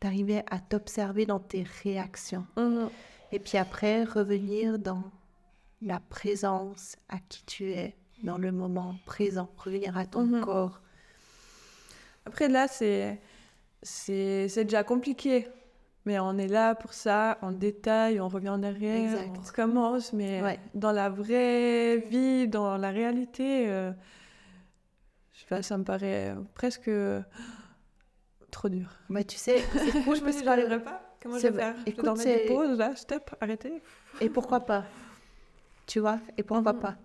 [0.00, 2.46] d'arriver à t'observer dans tes réactions.
[2.56, 2.88] Mhm.
[3.32, 5.02] Et puis après, revenir dans
[5.82, 10.40] la présence à qui tu es, dans le moment présent, revenir à ton mhm.
[10.40, 10.80] corps.
[12.24, 13.20] Après, là, c'est
[13.82, 15.48] déjà compliqué.
[16.04, 20.12] Mais on est là pour ça, en détail, on revient en arrière, on recommence.
[20.12, 23.92] Mais dans la vraie vie, dans la réalité, euh,
[25.62, 26.90] ça me paraît presque
[28.52, 28.88] trop dur.
[29.08, 30.16] Mais tu sais, c'est cool.
[30.16, 31.02] je me suis dit, j'arriverai pas.
[31.20, 31.74] Comment je vais faire?
[31.86, 33.82] Écoute, Je des pauses, là, stop, arrêtez.
[34.20, 34.84] Et pourquoi pas?
[35.86, 36.20] Tu vois?
[36.36, 36.78] Et pourquoi mm.
[36.78, 36.96] pas?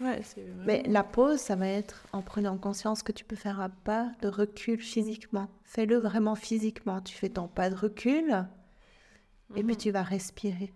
[0.00, 0.20] Ouais,
[0.64, 4.12] Mais la pause, ça va être en prenant conscience que tu peux faire un pas
[4.22, 5.48] de recul physiquement.
[5.64, 7.00] Fais-le vraiment physiquement.
[7.00, 8.46] Tu fais ton pas de recul
[9.56, 10.72] et puis tu vas respirer.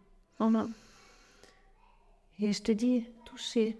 [2.40, 3.78] Et je te dis, toucher.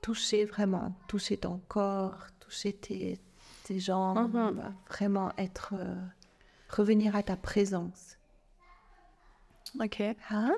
[0.00, 3.20] Toucher vraiment, toucher ton corps, toucher tes,
[3.64, 5.94] tes jambes, va vraiment être, euh,
[6.70, 8.16] revenir à ta présence.
[9.78, 10.02] Ok.
[10.30, 10.56] Hein?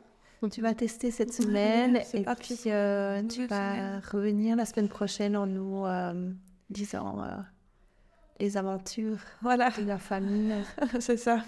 [0.50, 2.54] Tu vas tester cette semaine et parti.
[2.56, 4.02] puis euh, tu vas semaine.
[4.10, 6.32] revenir la semaine prochaine en nous euh,
[6.70, 7.36] disant euh,
[8.40, 10.54] les aventures Voilà, de la famille.
[11.00, 11.44] c'est ça.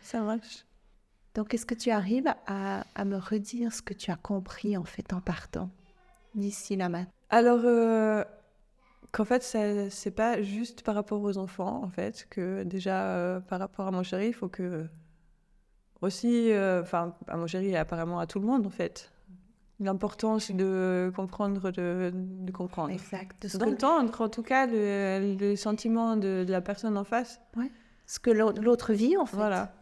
[0.00, 0.64] Ça marche.
[1.34, 4.84] Donc, est-ce que tu arrives à, à me redire ce que tu as compris en
[4.84, 5.70] fait en partant
[6.34, 7.60] d'ici là maintenant Alors,
[9.12, 13.86] qu'en fait, c'est pas juste par rapport aux enfants, en fait, que déjà par rapport
[13.86, 14.86] à mon chéri, il faut que.
[16.02, 19.10] Aussi, euh, enfin, à mon chéri et apparemment à tout le monde, en fait.
[19.80, 22.90] L'importance de comprendre, de, de comprendre.
[22.92, 23.48] Exact.
[23.52, 27.40] Que, D'entendre, en tout cas, le, le sentiment de, de la personne en face.
[28.06, 29.36] ce que l'au- l'autre vit en fait.
[29.36, 29.74] Voilà.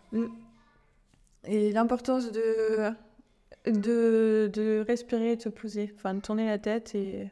[1.47, 2.91] Et l'importance de,
[3.67, 7.31] de, de respirer, de se poser, enfin, de tourner la tête et.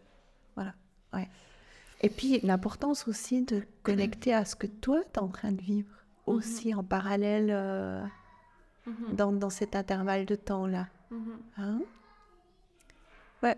[2.04, 5.60] Et puis l'importance aussi de connecter à ce que toi tu es en train de
[5.62, 5.88] vivre
[6.26, 8.02] aussi en parallèle euh,
[9.12, 10.88] dans, dans cet intervalle de temps là.
[11.58, 11.80] Hein?
[13.42, 13.56] Ouais.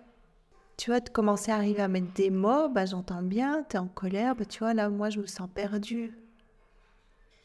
[0.76, 3.78] Tu vois, de commencer à arriver à mettre des mots, bah, j'entends bien, tu es
[3.78, 6.12] en colère, bah, tu vois, là, moi, je me sens perdue.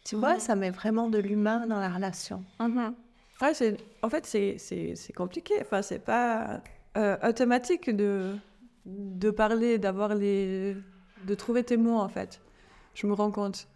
[0.03, 0.39] Tu vois, Mhm.
[0.39, 2.43] ça met vraiment de l'humain dans la relation.
[3.41, 5.55] Ouais, c'est, en fait, c'est, c'est, c'est compliqué.
[5.61, 6.61] Enfin, c'est pas
[6.97, 8.35] euh, automatique de,
[8.85, 10.75] de parler, d'avoir les.
[11.25, 12.41] de trouver tes mots, en fait.
[12.95, 13.67] Je me rends compte.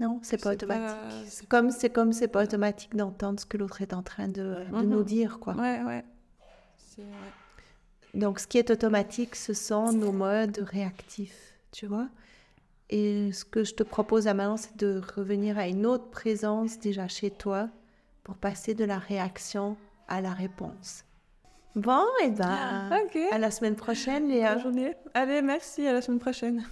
[0.00, 0.86] Non, c'est pas automatique.
[0.88, 4.26] pas- C'est comme c'est comme c'est pas automatique d'entendre ce que l'autre est en train
[4.28, 4.88] de, de Mhm.
[4.88, 5.54] nous dire, quoi.
[5.54, 6.04] Ouais, ouais.
[8.14, 12.08] Donc, ce qui est automatique, ce sont nos modes réactifs, tu vois.
[12.90, 16.78] Et ce que je te propose à maintenant, c'est de revenir à une autre présence
[16.78, 17.68] déjà chez toi
[18.22, 19.76] pour passer de la réaction
[20.06, 21.04] à la réponse.
[21.74, 23.18] Bon, et ben, Ok.
[23.32, 24.54] à la semaine prochaine, Léa.
[24.54, 24.94] Bonne journée.
[25.14, 25.84] Allez, merci.
[25.86, 26.64] À la semaine prochaine.